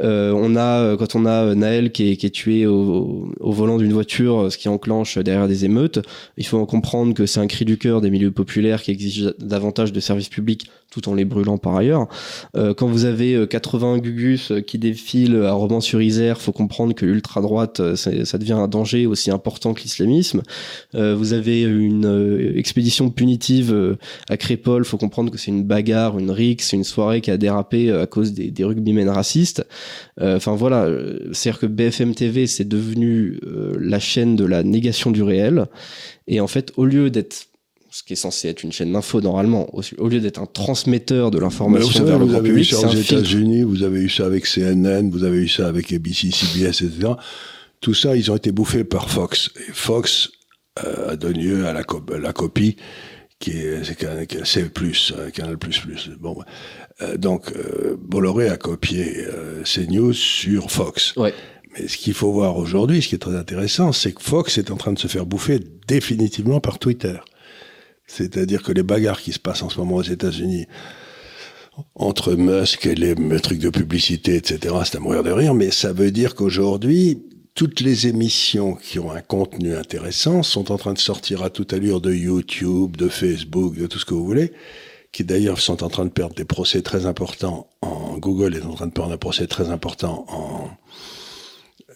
[0.00, 4.42] Euh, on a quand on a euh, Naël qui est, tué au, volant d'une voiture,
[4.44, 6.00] euh, ce qui enclenche derrière des émeutes.
[6.36, 9.32] Il faut en comprendre que c'est un cri du cœur des milieux populaires qui exigent
[9.38, 12.08] davantage de services publics tout en les brûlant par ailleurs.
[12.56, 17.04] Euh, quand vous avez euh, 80 gugus euh, qui défilent à Romans-sur-Isère, faut comprendre que
[17.04, 20.42] l'ultra droite euh, c'est- ça devient un danger aussi important que l'islamisme.
[20.94, 23.96] Euh, vous avez une euh, expédition punitive euh,
[24.30, 27.90] à Crépol, faut comprendre que c'est une bagarre, une rixe, une soirée qui a dérapé
[27.90, 29.66] euh, à cause des, des rugbymen racistes.
[30.22, 34.62] Euh, Enfin voilà, euh, c'est-à-dire que BFM TV c'est devenu euh, la chaîne de la
[34.62, 35.66] négation du réel.
[36.26, 37.46] Et en fait, au lieu d'être
[37.90, 41.30] ce qui est censé être une chaîne d'info normalement, au, au lieu d'être un transmetteur
[41.30, 42.92] de l'information vers le vous grand avez eu ça aux.
[42.92, 47.12] États-Unis, vous avez eu ça avec CNN, vous avez eu ça avec ABC, CBS, etc.
[47.80, 49.50] Tout ça, ils ont été bouffés par Fox.
[49.68, 50.30] Et Fox
[50.84, 52.76] euh, a donné lieu à la, co- la copie
[53.38, 56.10] qui est, c'est Canal, c'est plus, euh, Canal plus plus.
[56.18, 56.38] Bon,
[57.00, 61.14] euh, donc euh, Bolloré a copié euh, CNews sur Fox.
[61.16, 61.32] Ouais.
[61.74, 64.70] Mais ce qu'il faut voir aujourd'hui, ce qui est très intéressant, c'est que Fox est
[64.70, 67.16] en train de se faire bouffer définitivement par Twitter.
[68.06, 70.66] C'est-à-dire que les bagarres qui se passent en ce moment aux États-Unis
[71.94, 75.92] entre Musk et les trucs de publicité, etc., c'est à mourir de rire, mais ça
[75.92, 77.22] veut dire qu'aujourd'hui,
[77.58, 81.72] toutes les émissions qui ont un contenu intéressant sont en train de sortir à toute
[81.72, 84.52] allure de YouTube, de Facebook, de tout ce que vous voulez,
[85.10, 88.74] qui d'ailleurs sont en train de perdre des procès très importants en Google est en
[88.74, 90.70] train de perdre un procès très important en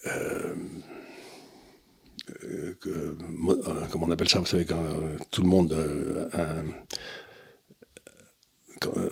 [0.08, 0.54] euh,
[3.30, 6.62] mo- euh, comment on appelle ça, vous savez, quand euh, tout le monde, euh, euh,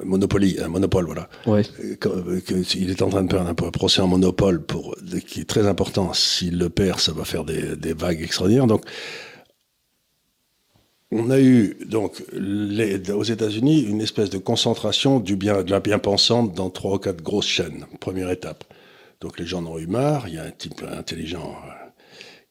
[0.05, 1.29] Monopoly, un monopole, voilà.
[1.47, 1.63] Ouais.
[1.85, 4.95] Euh, euh, que- il est en train de perdre un procès en monopole pour,
[5.27, 6.13] qui est très important.
[6.13, 8.67] S'il le perd, ça va faire des, des vagues extraordinaires.
[8.67, 8.85] Donc,
[11.13, 15.81] on a eu donc les, aux États-Unis une espèce de concentration du bien, de la
[15.81, 17.87] bien-pensante dans trois ou quatre grosses chaînes.
[17.99, 18.65] Première étape.
[19.21, 20.29] Donc les gens en ont eu marre.
[20.29, 21.71] Il y a un type intelligent euh,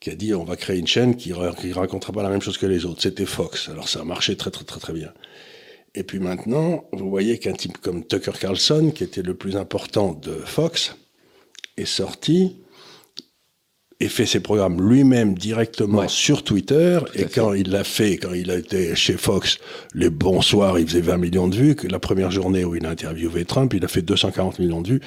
[0.02, 2.58] qui a dit on va créer une chaîne qui, qui racontera pas la même chose
[2.58, 3.02] que les autres.
[3.02, 3.70] C'était Fox.
[3.70, 5.12] Alors ça a marché très très très très bien.
[5.96, 10.14] Et puis maintenant, vous voyez qu'un type comme Tucker Carlson, qui était le plus important
[10.14, 10.96] de Fox,
[11.78, 12.58] est sorti
[14.00, 16.08] et fait ses programmes lui-même directement Ouais.
[16.08, 17.00] sur Twitter.
[17.16, 17.30] Et fait.
[17.42, 19.58] quand il l'a fait, quand il a été chez Fox,
[19.94, 21.76] les bons soirs, il faisait 20 millions de vues.
[21.76, 24.88] Que la première journée où il a interviewé Trump, il a fait 240 millions de
[24.90, 25.02] vues,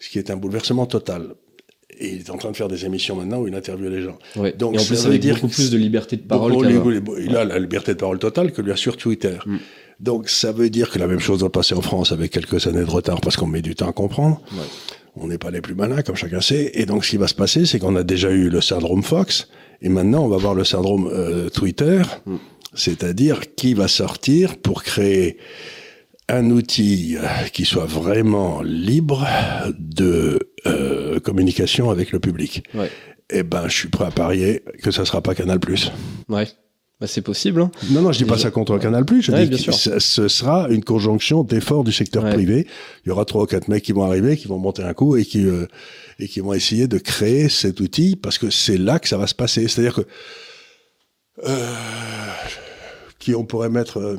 [0.00, 1.34] ce qui est un bouleversement total.
[2.00, 4.18] Et il est en train de faire des émissions maintenant où il interviewe les gens.
[4.36, 4.52] Ouais.
[4.52, 6.52] Donc, et en ça plus veut avec dire beaucoup plus de liberté de parole.
[6.66, 9.36] Les- il a la liberté de parole totale que lui a sur Twitter.
[9.46, 9.56] Mm.
[10.00, 12.84] Donc ça veut dire que la même chose doit passer en France avec quelques années
[12.84, 14.40] de retard parce qu'on met du temps à comprendre.
[14.52, 14.62] Ouais.
[15.16, 16.70] On n'est pas les plus malins, comme chacun sait.
[16.74, 19.48] Et donc ce qui va se passer, c'est qu'on a déjà eu le syndrome Fox,
[19.82, 22.36] et maintenant on va voir le syndrome euh, Twitter, Mm.
[22.74, 25.38] c'est-à-dire qui va sortir pour créer
[26.28, 29.26] un outil euh, qui soit vraiment libre
[29.78, 32.62] de euh, communication avec le public.
[32.74, 32.90] Ouais.
[33.30, 35.58] Eh ben, je suis prêt à parier que ça sera pas Canal+.
[36.28, 36.46] Ouais.
[37.00, 37.62] Bah, c'est possible.
[37.62, 37.70] Hein.
[37.90, 39.04] Non, non, je dis pas ça contre Canal+.
[39.20, 39.72] Je Ouais, dis bien que sûr.
[39.74, 42.32] ce ce sera une conjonction d'efforts du secteur Ouais.
[42.32, 42.66] privé.
[43.04, 45.16] Il y aura trois ou quatre mecs qui vont arriver, qui vont monter un coup
[45.16, 45.66] et qui euh,
[46.18, 49.28] et qui vont essayer de créer cet outil parce que c'est là que ça va
[49.28, 49.68] se passer.
[49.68, 50.02] C'est-à-dire que
[51.46, 51.74] euh,
[53.20, 53.98] qui on pourrait mettre.
[53.98, 54.16] euh,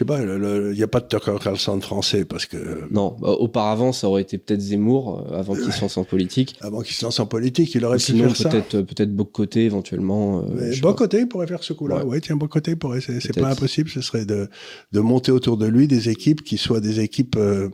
[0.00, 2.56] je sais pas, il n'y a pas de Tucker Carlson français parce que
[2.90, 6.56] Non, bah, auparavant, ça aurait été peut-être Zemmour, euh, avant qu'il se lance en politique.
[6.62, 8.48] avant qu'il se lance en politique, il aurait pu sinon, faire ça.
[8.48, 10.42] peut-être euh, peut-être Bocoté, éventuellement.
[10.48, 11.98] euh, côté pourrait faire ce coup-là.
[11.98, 12.04] Ouais.
[12.04, 12.20] Ouais.
[12.22, 13.02] tiens, bon côté pourrait.
[13.02, 13.44] C'est c'est Peut-être.
[13.44, 13.90] pas impossible.
[13.90, 14.48] Ce serait de
[14.92, 17.68] de monter autour de lui des équipes qui soient des équipes euh,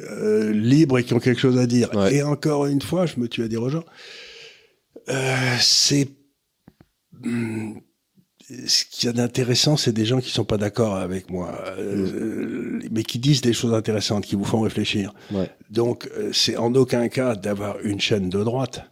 [0.00, 1.94] euh, libres et qui ont quelque chose à dire.
[1.94, 2.16] Ouais.
[2.16, 3.84] Et encore une fois, je me tue à dire aux gens,
[5.10, 6.08] euh, c'est
[7.24, 7.80] hum,
[8.66, 12.80] ce qu'il y a d'intéressant, c'est des gens qui sont pas d'accord avec moi, euh,
[12.90, 15.12] mais qui disent des choses intéressantes, qui vous font réfléchir.
[15.32, 15.50] Ouais.
[15.70, 18.82] Donc, euh, c'est en aucun cas d'avoir une chaîne de droite.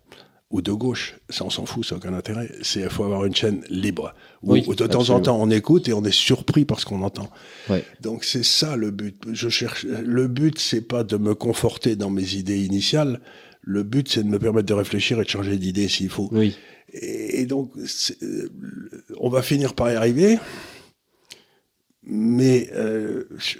[0.51, 2.51] ou de gauche, ça on s'en fout, ça n'a aucun intérêt.
[2.63, 5.49] C'est il faut avoir une chaîne libre où, Oui, où de temps en temps on
[5.49, 7.31] écoute et on est surpris par ce qu'on entend.
[7.69, 7.85] Ouais.
[8.01, 9.17] Donc c'est ça le but.
[9.33, 9.85] Je cherche.
[9.85, 13.21] Le but c'est pas de me conforter dans mes idées initiales.
[13.63, 16.29] Le but c'est de me permettre de réfléchir et de changer d'idée s'il faut.
[16.33, 16.57] Oui.
[16.93, 17.73] Et, et donc
[18.23, 18.49] euh,
[19.19, 20.39] on va finir par y arriver.
[22.03, 23.59] Mais euh, je-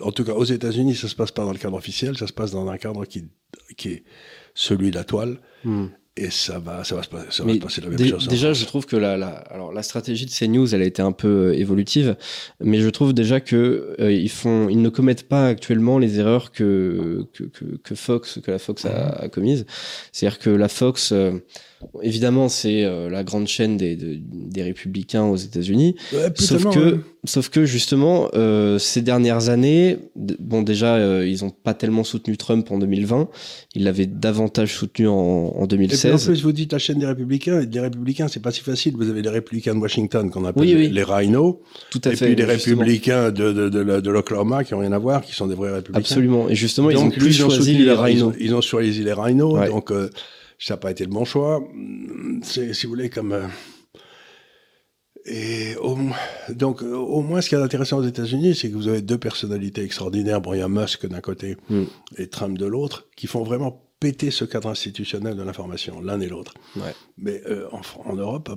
[0.00, 2.32] en tout cas, aux États-Unis, ça se passe pas dans le cadre officiel, ça se
[2.32, 3.24] passe dans un cadre qui,
[3.76, 4.04] qui est
[4.54, 5.86] celui de la toile, Hmm.
[6.24, 8.28] Et ça va, ça va se, passer- ça va se passer la même chose.
[8.28, 11.12] déjà, je trouve que la, la, alors, la stratégie de CNews, elle a été un
[11.12, 12.16] peu euh, évolutive,
[12.60, 16.52] mais je trouve déjà que euh, ils font, ils ne commettent pas actuellement les erreurs
[16.52, 19.14] que que, que, que Fox, que la Fox a, Mhm.
[19.24, 19.66] a commises.
[20.12, 21.32] C'est-à-dire que la Fox, euh,
[22.02, 25.94] évidemment, c'est euh, la grande chaîne des, de- des républicains aux États-Unis.
[26.12, 29.98] Ouais, Sauf que, sauf que justement, euh, ces dernières années,
[30.38, 33.28] bon déjà, euh, ils ont pas tellement soutenu Trump en 2020.
[33.74, 36.24] Ils l'avaient davantage soutenu en, en Et puis en 2016.
[36.26, 38.94] plus, vous dites la chaîne des Républicains, et des Républicains, c'est pas si facile.
[38.96, 40.88] Vous avez les Républicains de Washington qu'on appelle Oui, oui.
[40.88, 41.56] les Rhinos,
[41.90, 42.26] Tout à et fait.
[42.26, 42.78] puis les justement.
[42.78, 45.54] Républicains de, de, de, la- de l'Oklahoma qui ont rien à voir, qui sont des
[45.54, 46.00] vrais Républicains.
[46.00, 46.48] Absolument.
[46.48, 48.34] Et justement, ils ont plus choisi soutenu les ils ont- rhinos.
[48.40, 49.68] Ils ont choisi les rhinos, Ouais.
[49.68, 50.08] donc euh,
[50.58, 51.62] ça n'a pas été le bon choix.
[52.42, 53.32] C'est, si vous voulez, comme.
[53.32, 53.46] euh,
[55.24, 55.96] et au,
[56.48, 59.18] donc, euh, au moins, ce qui est intéressant aux États-Unis, c'est que vous avez deux
[59.18, 60.40] personnalités extraordinaires.
[60.40, 61.82] Bon, il y a Musk d'un côté Mm.
[62.16, 66.28] et Trump de l'autre, qui font vraiment péter ce cadre institutionnel de l'information, l'un et
[66.28, 66.54] l'autre.
[66.76, 66.94] Ouais.
[67.16, 68.48] Mais euh, en, en Europe.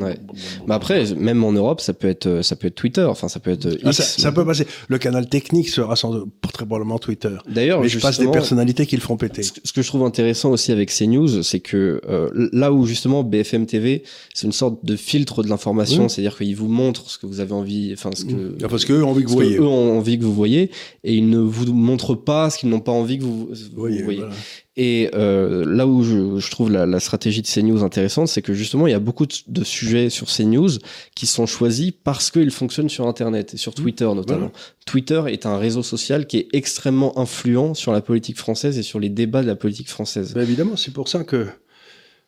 [0.00, 0.18] Ouais.
[0.66, 3.04] Mais après, même en Europe, ça peut être, ça peut être Twitter.
[3.04, 3.82] Enfin, ça peut être euh, X.
[3.84, 4.66] Ah, ça, ça peut passer.
[4.88, 7.36] Le canal technique sera sans doute très probablement Twitter.
[7.48, 9.42] D'ailleurs, Mais je passe des personnalités qui le feront péter.
[9.44, 13.66] ce que je trouve intéressant aussi avec CNews, c'est que euh, là où justement BFM
[13.66, 14.02] TV,
[14.34, 17.52] c'est une sorte de filtre de l'information, c'est-à-dire qu'ils vous montrent ce que vous avez
[17.52, 19.56] envie, enfin ce que, Ah, Parce qu'eux ont envie que vous que voyez.
[19.58, 20.70] eux ont envie que vous voyez,
[21.04, 24.02] et ils ne vous montrent pas ce qu'ils n'ont pas envie que vous, vous Voyez,
[24.02, 24.18] voyez.
[24.20, 24.34] voilà.
[24.76, 28.54] Et euh, là où je, je trouve la, la stratégie de CNews intéressante, c'est que
[28.54, 30.70] justement, il y a beaucoup de, de sujets sur CNews
[31.16, 34.52] qui sont choisis parce qu'ils fonctionnent sur Internet et sur Twitter notamment.
[34.86, 39.00] Twitter est un réseau social qui est extrêmement influent sur la politique française et sur
[39.00, 40.32] les débats de la politique française.
[40.34, 41.48] Ben évidemment, c'est pour ça que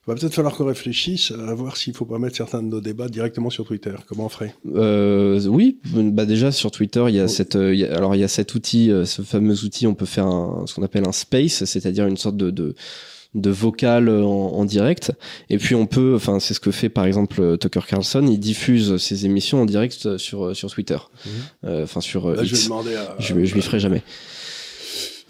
[0.06, 3.08] va peut-être falloir qu'on réfléchisse à voir s'il faut pas mettre certains de nos débats
[3.08, 3.94] directement sur Twitter.
[4.08, 7.30] Comment on ferait Euh, oui, bah déjà sur Twitter, il y a Oui.
[7.30, 9.86] cette, euh, il y a- alors il y a cet outil, euh, ce fameux outil,
[9.86, 12.74] on peut faire un, ce qu'on appelle un space, c'est-à-dire une sorte de, de
[13.36, 15.12] de vocal en, en direct
[15.50, 18.96] et puis on peut enfin c'est ce que fait par exemple Tucker Carlson il diffuse
[18.96, 21.30] ses émissions en direct sur sur Twitter Mhm.
[21.66, 23.14] Euh, enfin sur je vais demander à.
[23.20, 24.02] je, je m'y ferai jamais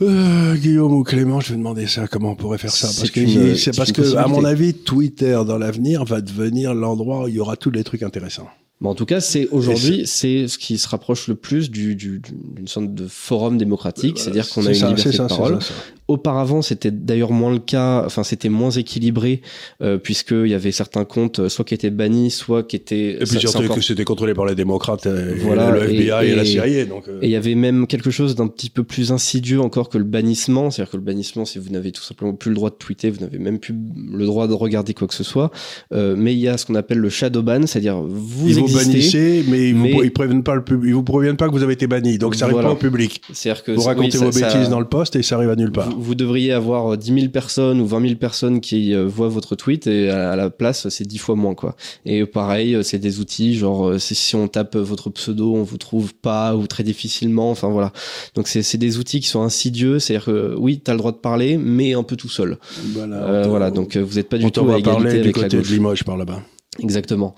[0.03, 2.07] Euh, Guillaume ou Clément, je vais demander ça.
[2.09, 5.59] Comment on pourrait faire ça Parce que c'est parce que, à mon avis, Twitter dans
[5.59, 8.49] l'avenir va devenir l'endroit où il y aura tous les trucs intéressants.
[8.81, 12.19] Bon, en tout cas, c'est aujourd'hui, c'est ce qui se rapproche le plus du, du-
[12.19, 15.29] du- d'une sorte de forum démocratique, Voilà, c'est-à-dire qu'on a une ça, liberté ça, de
[15.29, 15.61] parole.
[15.63, 15.75] ça.
[16.11, 19.43] Auparavant, c'était d'ailleurs moins le cas, enfin, c'était moins équilibré,
[19.81, 23.13] euh, puisqu'il y avait certains comptes, euh, soit qui étaient bannis, soit qui étaient.
[23.13, 26.33] Et puis surtout encore- que c'était contrôlé par les démocrates, et Voilà, le FBI et,
[26.33, 26.85] et- la CIA.
[26.87, 29.89] Donc, euh, Et il y avait même quelque chose d'un petit peu plus insidieux encore
[29.89, 30.71] que le bannissement.
[30.71, 33.21] C'est-à-dire que le bannissement, c'est vous n'avez tout simplement plus le droit de tweeter, vous
[33.21, 33.75] n'avez même plus
[34.13, 35.51] le droit de regarder quoi que ce soit.
[35.93, 38.61] Euh, mais il y a ce qu'on appelle le shadow ban, c'est-à-dire vous ils vous
[38.61, 38.85] existez.
[38.93, 41.53] bannissez, mais ils, mais- vous, ils préviennent pas le pub- ils vous préviennent pas que
[41.53, 42.19] vous avez été banni.
[42.19, 42.69] Donc ça arrive Voilà.
[42.71, 43.21] pas au public.
[43.33, 45.51] C'est-à-dire que Vous oui, racontez ça- vos ça- bêtises dans le poste et ça arrive
[45.51, 45.91] à nulle part.
[45.91, 49.29] Vous, vous devriez avoir euh, 10 000 personnes ou 20 000 personnes qui euh, voient
[49.29, 51.77] votre tweet et à, la place c'est 10 fois moins quoi.
[52.05, 55.63] Et pareil, euh, c'est des outils genre euh, si on tape euh, votre pseudo, on
[55.63, 57.51] vous trouve pas ou très difficilement.
[57.51, 57.93] Enfin voilà.
[58.35, 59.99] Donc c'est des outils qui sont insidieux.
[59.99, 62.59] C'est-à-dire que oui, t'as le droit de parler, mais un peu tout seul.
[62.95, 63.17] Voilà.
[63.17, 63.71] Euh, voilà.
[63.71, 65.57] Donc euh, vous n'êtes pas du tout à va égalité parler du avec la côté
[65.59, 65.63] de.
[65.63, 66.43] Limoges par là-bas.
[66.79, 67.35] Exactement.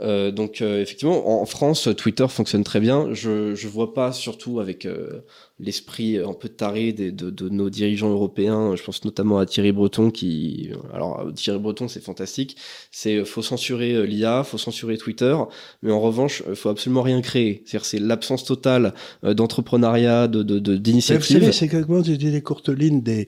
[0.00, 3.12] Euh, donc euh, effectivement, en France, Twitter fonctionne très bien.
[3.12, 5.22] Je je vois pas, surtout avec euh,
[5.58, 8.76] l'esprit un peu taré des, de, de nos dirigeants européens.
[8.76, 12.56] Je pense notamment à Thierry Breton qui, alors Thierry Breton, c'est fantastique.
[12.92, 15.36] C'est euh, faut censurer euh, l'IA, faut censurer Twitter,
[15.82, 17.64] mais en revanche, euh, faut absolument rien créer.
[17.66, 21.50] C'est-à-dire c'est l'absence totale euh, d'entrepreneuriat, de de- de- d'initiative.
[21.52, 23.26] c'est exactement j'ai dit les courtes lignes des,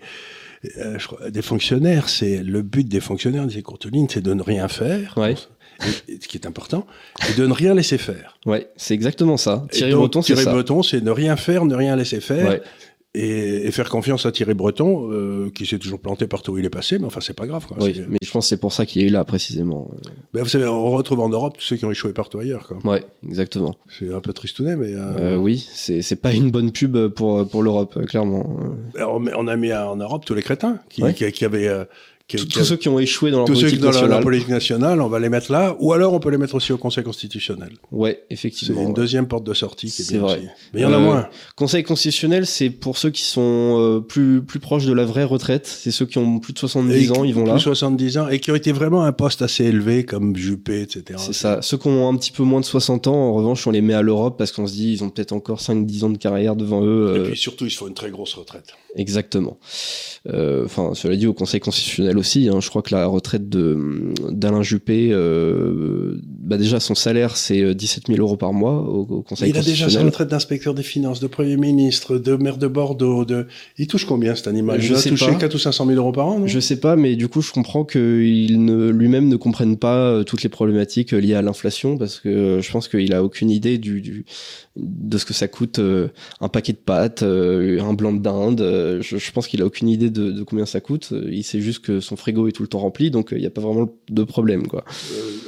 [0.79, 2.09] euh, je des fonctionnaires.
[2.09, 5.15] C'est le but des fonctionnaires courtes lignes, c'est de ne rien faire.
[5.17, 5.35] Ouais.
[6.09, 6.87] Et- et ce qui est important,
[7.31, 8.37] et de ne rien laisser faire.
[8.47, 9.65] Ouais, c'est exactement ça.
[9.71, 10.51] Thierry Breton, c'est Thierry ça.
[10.53, 12.49] Breton, c'est ne rien faire, ne rien laisser faire.
[12.49, 12.63] Ouais.
[13.21, 16.64] Et, et faire confiance à Thierry Breton, euh, qui s'est toujours planté partout où il
[16.64, 17.66] est passé, mais enfin, c'est pas grave.
[17.66, 17.77] Quoi.
[17.81, 19.91] Oui, mais je pense que c'est pour ça qu'il est là précisément.
[20.33, 22.69] Ben, vous savez, on retrouve en Europe tous ceux qui ont échoué partout ailleurs.
[22.69, 22.79] Quoi.
[22.85, 23.75] Ouais, exactement.
[23.89, 27.49] C'est un peu tristounet, mais euh, Euh, oui, c'est c'est pas une bonne pub pour
[27.49, 28.45] pour l'Europe, euh, clairement.
[29.01, 31.12] on, met- on a mis en Europe tous les crétins qui, Ouais.
[31.14, 31.85] qui, qui avaient, euh,
[32.37, 34.49] Tous- ceux qui ont échoué dans leur tous ceux qui politique dans la, la politique
[34.51, 37.03] nationale, on va les mettre là, ou alors on peut les mettre aussi au Conseil
[37.03, 37.70] constitutionnel.
[37.91, 38.83] Ouais, C'est effectivement.
[38.83, 38.93] une ouais.
[38.95, 40.37] deuxième porte de sortie qui est C'est vrai.
[40.39, 40.47] aussi.
[40.74, 41.29] Mais il y en a Euh, moins.
[41.57, 45.66] Conseil constitutionnel, c'est pour ceux qui sont euh, plus plus proches de la vraie retraite.
[45.66, 47.59] C'est ceux qui ont plus de 70 Et ans, ils vont plus là.
[47.59, 51.18] 70 ans et qui ont été vraiment un poste assez élevé comme Juppé, etc.
[51.18, 51.62] C'est ça.
[51.62, 53.95] Ceux qui ont un petit peu moins de 60 ans, en revanche, on les met
[53.95, 56.85] à l'Europe parce qu'on se dit ils ont peut-être encore 5-10 ans de carrière devant
[56.85, 57.14] eux.
[57.14, 58.74] Et euh, puis surtout, ils se font une très grosse retraite.
[58.97, 59.59] Exactement.
[60.29, 64.12] Euh, Enfin, cela dit, au Conseil constitutionnel aussi, hein, je crois que la retraite de
[64.31, 69.07] d'Alain Juppé, euh, bah déjà son salaire c'est euh, 17 000 euros par mois au,
[69.09, 72.59] au Conseil il a déjà sa retraite d'inspecteur des finances, de Premier ministre, de maire
[72.59, 73.25] de Bordeaux.
[73.25, 73.47] De...
[73.79, 74.81] Il touche combien cet animal?
[74.81, 75.35] Je Il a sais touché pas.
[75.35, 76.47] 4 ou 500 000 euros par an, non?
[76.47, 80.25] Je sais pas, mais du coup, je comprends qu'il ne lui-même ne comprenne pas euh,
[80.25, 83.51] toutes les problématiques euh, liées à l'inflation, parce que euh, je pense qu'il a aucune
[83.51, 84.25] idée du, du
[84.79, 86.09] de ce que ça coûte euh,
[86.41, 88.61] un paquet de pâtes, euh, un blanc de dinde.
[88.61, 91.12] euh, je, je pense qu'il a aucune idée de, de combien ça coûte.
[91.31, 93.51] Il sait juste que son frigo est tout le temps rempli, donc il n'y a
[93.51, 94.85] pas vraiment de problème, quoi.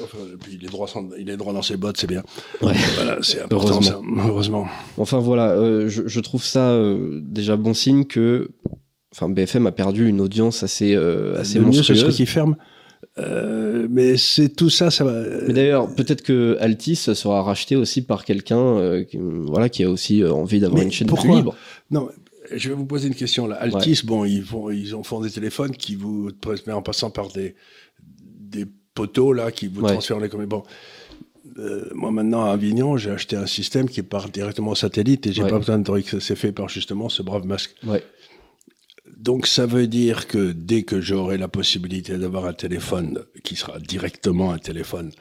[0.03, 2.23] Enfin, puis il est, droit sans- il est droit dans ses bottes, c'est bien.
[2.63, 2.75] Ouais.
[2.97, 3.83] Voilà, c'est important Heureusement.
[4.17, 4.29] ça.
[4.29, 4.67] Heureusement.
[4.99, 5.55] Enfin voilà,
[5.89, 6.77] je, je trouve ça
[7.23, 8.49] déjà bon signe que,
[9.15, 12.17] enfin, BFM a perdu une audience assez assez Le mieux, ce monstrueuse.
[12.17, 12.57] qu'il ferme.
[13.19, 15.23] Euh, mais c'est tout ça, ça va.
[15.47, 19.91] Mais d'ailleurs, peut-être que Altis sera racheté aussi par quelqu'un euh, qui, voilà, qui a
[19.91, 21.57] aussi euh, envie d'avoir Mais une chaîne pourquoi plus libre.
[21.91, 22.09] Non,
[22.55, 23.57] je vais vous poser une question là.
[23.57, 26.31] Altis, bon, ils font, ils ont font des téléphones qui vous,
[26.67, 27.57] mais en passant par des,
[28.23, 29.93] des poteaux là, qui vous Ouais.
[29.93, 30.49] transfèrent les commandes.
[30.49, 30.63] Bon.
[31.59, 35.33] Euh, moi maintenant à Avignon, j'ai acheté un système qui part directement au satellite et
[35.33, 35.51] j'ai Ouais.
[35.51, 37.75] pas besoin de que c'est fait par justement ce brave masque.
[37.85, 38.03] Ouais.
[39.21, 43.79] Donc ça veut dire que dès que j'aurai la possibilité d'avoir un téléphone qui sera
[43.79, 45.13] directement un téléphone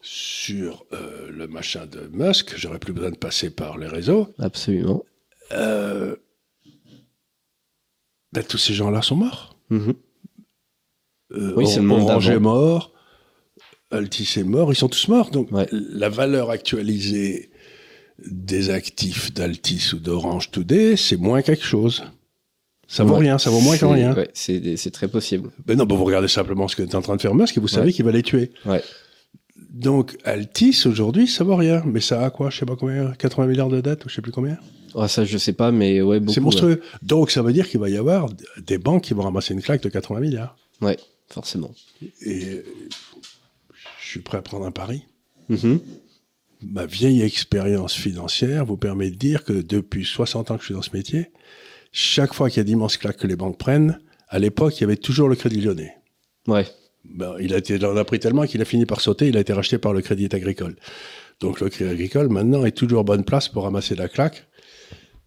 [0.00, 4.32] sur euh, le machin de Musk, j'aurai plus besoin de passer par les réseaux.
[4.38, 5.04] Absolument.
[5.52, 6.16] Euh,
[8.32, 9.58] ben, tous ces gens-là sont morts.
[9.68, 9.92] Mhm.
[11.32, 12.94] Euh, Oui, c'est le monde Orange est mort,
[13.90, 15.30] Altis est mort, ils sont tous morts.
[15.30, 15.66] Donc Ouais.
[15.70, 17.50] la valeur actualisée
[18.26, 22.02] des actifs d'Altis ou d'Orange Today, c'est moins quelque chose.
[22.90, 23.20] Ça vaut Ouais.
[23.20, 24.14] rien, ça vaut moins que rien.
[24.14, 25.50] ouais, c'est très possible.
[25.66, 27.60] Ben non, ben vous regardez simplement ce que est en train de faire Musk et
[27.60, 27.92] vous savez Ouais.
[27.92, 28.50] qu'il va les tuer.
[28.64, 28.82] Ouais.
[29.70, 31.82] Donc Altis aujourd'hui, ça vaut rien.
[31.84, 34.22] Mais ça a quoi Je sais pas combien 80 milliards de dettes ou je sais
[34.22, 34.56] plus combien?
[34.94, 36.32] Ah, ça, je sais pas, mais ouais, beaucoup.
[36.32, 36.80] C'est monstrueux.
[37.02, 39.82] Donc ça veut dire qu'il va y avoir des banques qui vont ramasser une claque
[39.82, 40.56] de 80 milliards.
[40.80, 40.96] Ouais, Ouais,
[41.28, 41.72] forcément.
[42.22, 42.62] Et
[44.00, 45.02] je suis prêt à prendre un pari.
[45.50, 45.80] Mhm.
[46.62, 50.74] Ma vieille expérience financière vous permet de dire que depuis 60 ans que je suis
[50.74, 51.30] dans ce métier,
[51.92, 54.84] chaque fois qu'il y a d'immenses claques que les banques prennent, à l'époque, il y
[54.84, 55.94] avait toujours le Crédit Lyonnais.
[56.46, 56.66] Ouais.
[57.04, 59.36] Ben, il, a été, il en a pris tellement qu'il a fini par sauter, il
[59.36, 60.76] a été racheté par le Crédit Agricole.
[61.40, 64.46] Donc le Crédit Agricole, maintenant, est toujours bonne place pour ramasser la claque.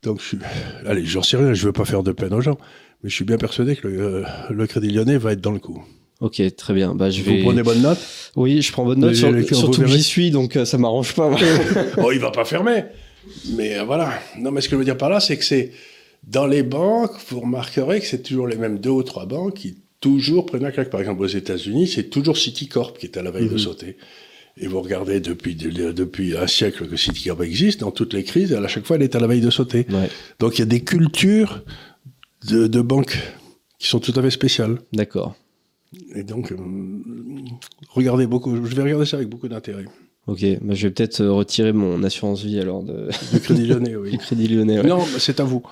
[0.04, 0.38] Donc je suis...
[0.86, 2.58] Allez, j'en sais rien, je veux pas faire de peine aux gens,
[3.04, 5.60] mais je suis bien persuadé que le, euh, le Crédit Lyonnais va être dans le
[5.60, 5.84] coup.
[6.22, 6.94] Ok, très bien.
[6.94, 7.38] Bah, je vais.
[7.38, 7.98] Vous prenez bonne note?
[8.36, 9.16] Oui, je prends bonne note.
[9.16, 11.32] Sur- surtout que j'y suis, donc euh, ça m'arrange pas.
[11.98, 12.84] oh, il va pas fermer.
[13.54, 14.14] Mais euh, voilà.
[14.38, 15.72] Non, mais ce que je veux dire par là, c'est que c'est
[16.28, 19.78] dans les banques, vous remarquerez que c'est toujours les mêmes deux ou trois banques qui
[20.00, 20.90] toujours prennent la claque.
[20.90, 23.58] Par exemple, aux États-Unis, c'est toujours Citicorp qui est à la veille de Mhm.
[23.60, 23.98] sauter.
[24.58, 28.68] Et vous regardez depuis, depuis un siècle que Citicorp existe, dans toutes les crises, à
[28.68, 29.86] chaque fois, elle est à la veille de sauter.
[29.90, 30.10] ouais,
[30.40, 31.64] Donc il y a des cultures
[32.50, 33.18] de, de banques
[33.80, 34.78] qui sont tout à fait spéciales.
[34.94, 35.36] d'accord.
[36.16, 36.58] Et donc, euh,
[37.90, 39.86] regardez beaucoup, je vais regarder ça avec beaucoup d'intérêt.
[40.28, 43.10] Ok, bah, je vais peut-être euh, retirer mon assurance vie alors de...
[43.34, 44.12] Le Crédit Lyonnais, oui.
[44.12, 44.80] du Crédit Lyonnais.
[44.80, 44.88] ouais.
[44.88, 45.64] Non, c'est à vous.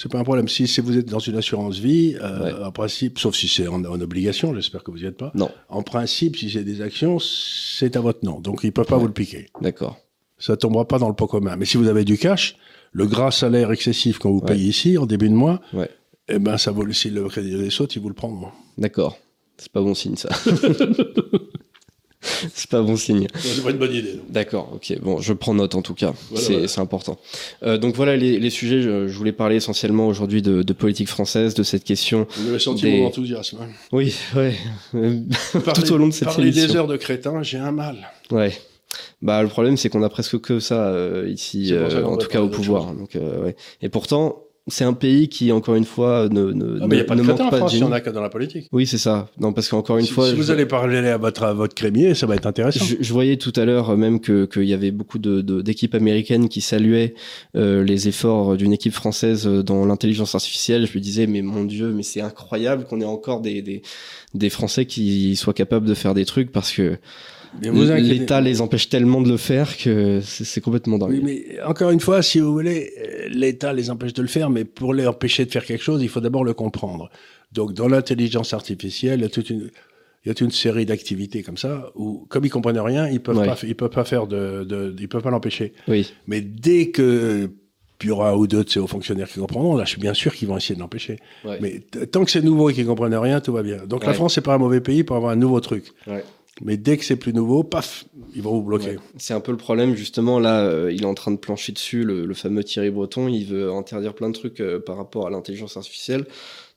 [0.00, 0.46] C'est pas un problème.
[0.46, 2.64] Si, si vous êtes dans une assurance vie, euh, Ouais.
[2.64, 5.32] en principe, sauf si c'est en, en obligation, j'espère que vous n'y êtes pas.
[5.34, 8.38] Non, En principe, si c'est des actions, c'est à votre nom.
[8.38, 9.00] Donc ils peuvent pas Ouais.
[9.00, 9.46] vous le piquer.
[9.60, 9.96] d'accord.
[10.38, 11.56] Ça tombera pas dans le pot commun.
[11.56, 12.56] Mais si vous avez du cash,
[12.92, 14.54] le gras salaire excessif qu'on vous Ouais.
[14.54, 15.60] paye ici en début de mois,
[16.28, 18.52] eh ben ça vaut si le crédit des sautes, ils vous le prendront.
[18.78, 19.18] D'accord.
[19.56, 20.28] C'est pas bon signe ça.
[22.54, 23.26] c'est pas bon signe.
[23.38, 24.20] C'est pas une bonne idée.
[24.28, 24.98] D'accord, ok.
[25.00, 26.12] Bon, je prends note en tout cas.
[26.30, 26.80] Voilà, c'est voilà.
[26.80, 27.18] important.
[27.62, 28.82] Euh, donc voilà les, les sujets.
[28.82, 32.26] Je, je voulais parler essentiellement aujourd'hui de, de politique française, de cette question.
[32.36, 33.58] Vous avez senti Des- mon enthousiasme.
[33.62, 33.68] hein.
[33.92, 34.54] Oui, ouais.
[34.92, 35.22] Parler-
[35.74, 36.80] Tout au long de cette parler des émission.
[36.80, 37.96] heures de crétin, j'ai un mal.
[38.30, 38.52] Ouais.
[39.20, 42.40] Bah le problème c'est qu'on a presque que ça euh, ici, euh, en tout cas
[42.40, 42.94] au pouvoir.
[42.94, 43.56] Donc euh, ouais.
[43.82, 47.14] Et pourtant c'est un pays qui encore une fois ne ne, Ah, mais a pas
[47.14, 48.68] de ne manque en pas France, de il y en a que dans la politique.
[48.72, 49.28] Oui c'est ça.
[49.40, 52.14] Non parce qu'encore une si, fois si vous allez parler à votre, à votre crémier,
[52.14, 52.84] ça va être intéressant.
[52.84, 55.62] Je, je voyais tout à l'heure euh, même que qu'il y avait beaucoup de de-
[55.62, 57.14] d'équipes américaines qui saluaient
[57.56, 60.86] euh, les efforts d'une équipe française euh, dans l'intelligence artificielle.
[60.86, 63.82] Je me disais mais mon Dieu mais c'est incroyable qu'on ait encore des, des
[64.34, 66.98] des Français qui soient capables de faire des trucs parce que
[67.60, 71.10] l'État les empêche tellement de le faire que c'est complètement dingue.
[71.10, 74.50] Oui, mais encore une fois, si vous voulez, euh, l'État les empêche de le faire,
[74.50, 77.10] mais pour les empêcher de faire quelque chose, il faut d'abord le comprendre.
[77.52, 79.70] Donc, dans l'intelligence artificielle, il y a toute une,
[80.24, 83.20] il y a toute une série d'activités comme ça où, comme ils comprennent rien, ils
[83.20, 83.46] peuvent Ouais.
[83.46, 85.72] pas, ils peuvent pas faire de, de ils peuvent pas l'empêcher.
[85.88, 87.50] Oui, Mais dès que
[88.00, 90.00] il y aura un ou deux de ces hauts fonctionnaires qui comprendront, là, je suis
[90.00, 91.16] bien sûr qu'ils vont essayer de l'empêcher.
[91.44, 91.58] ouais.
[91.60, 93.78] Mais tant que c'est nouveau et qu'ils comprennent rien, tout va bien.
[93.86, 94.12] Donc, la.
[94.12, 95.86] France, c'est pas un mauvais pays pour avoir un nouveau truc.
[96.06, 96.22] Ouais.
[96.60, 98.04] Mais dès que c'est plus nouveau, paf,
[98.34, 98.90] ils vont vous bloquer.
[98.90, 98.98] Ouais.
[99.16, 100.38] C'est un peu le problème, justement.
[100.40, 103.28] Là, euh, il est en train de plancher dessus, le, le fameux Thierry Breton.
[103.28, 106.26] Il veut interdire plein de trucs euh, par rapport à l'intelligence artificielle.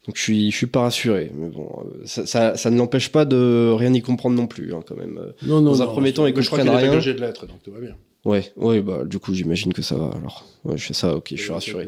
[0.07, 1.31] Donc, je suis, je suis pas rassuré.
[1.35, 4.73] Mais bon, euh, ça, ça, ça ne l'empêche pas de rien y comprendre non plus,
[4.73, 5.17] hein, quand même.
[5.17, 6.99] Euh, Non, non, Dans un non, premier temps, ils mais je crois qu'il a rien.
[6.99, 7.95] que de lettres, donc tout va bien.
[8.23, 10.11] Ouais, ouais, bah, du coup, j'imagine que ça va.
[10.15, 11.87] Alors, ouais, je fais ça, ok, je suis rassuré.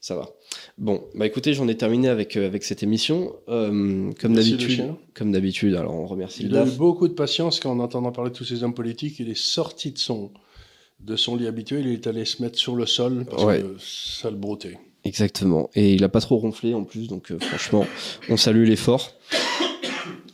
[0.00, 0.30] Ça va.
[0.78, 3.34] Bon, bah écoutez, j'en ai terminé avec, euh, avec cette émission.
[3.48, 6.76] Euh, comme le d'habitude, comme d'habitude, alors on remercie le Il a eu DAF.
[6.78, 9.92] beaucoup de patience quand, en entendant parler de tous ces hommes politiques, il est sorti
[9.92, 10.30] de son,
[11.00, 13.60] de son lit habituel, il est allé se mettre sur le sol parce Ouais.
[13.60, 14.78] que ça le broutait.
[15.04, 15.68] Exactement.
[15.74, 17.86] Et il a pas trop ronflé en plus, donc euh, franchement,
[18.30, 19.12] on salue l'effort.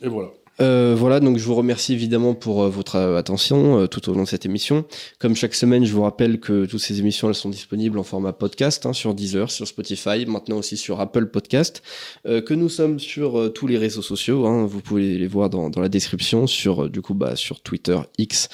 [0.01, 0.29] Et voilà.
[0.61, 4.23] Euh, voilà, donc je vous remercie évidemment pour euh, votre euh, attention tout au long
[4.23, 4.85] de cette émission.
[5.19, 8.33] Comme chaque semaine, je vous rappelle que toutes ces émissions elles sont disponibles en format
[8.33, 11.83] podcast hein, sur Deezer, sur Spotify, maintenant aussi sur Apple Podcast,
[12.25, 14.45] que nous sommes sur tous les réseaux sociaux.
[14.45, 18.49] hein, vous pouvez les voir dans, la description sur du coup bah, sur Twitter, X,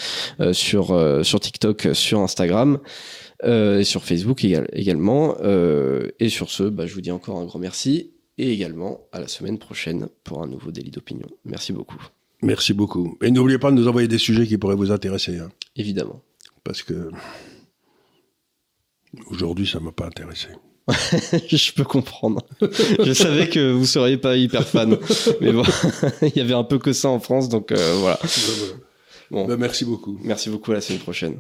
[0.54, 2.80] sur TikTok, sur Instagram.
[3.43, 5.36] et sur Facebook égal- également.
[6.20, 8.12] Et sur ce, bah, je vous dis encore un grand merci.
[8.42, 11.28] Et également à la semaine prochaine pour un nouveau délit d'opinion.
[11.46, 12.02] Merci beaucoup.
[12.42, 13.16] Merci beaucoup.
[13.22, 16.24] Et n'oubliez pas de nous envoyer des sujets qui pourraient vous intéresser, hein, Évidemment.
[16.64, 17.12] parce que
[19.28, 20.48] aujourd'hui, ça m'a pas intéressé.
[21.52, 22.42] je peux comprendre.
[22.62, 24.98] je savais que vous seriez pas hyper fan.
[25.39, 25.62] Mais bon,
[26.24, 28.20] il y avait un peu que ça en France, donc euh, voilà.
[28.24, 28.74] Ben voilà.
[29.30, 30.20] Bon, Ben, merci beaucoup.
[30.24, 31.39] merci beaucoup à la semaine prochaine.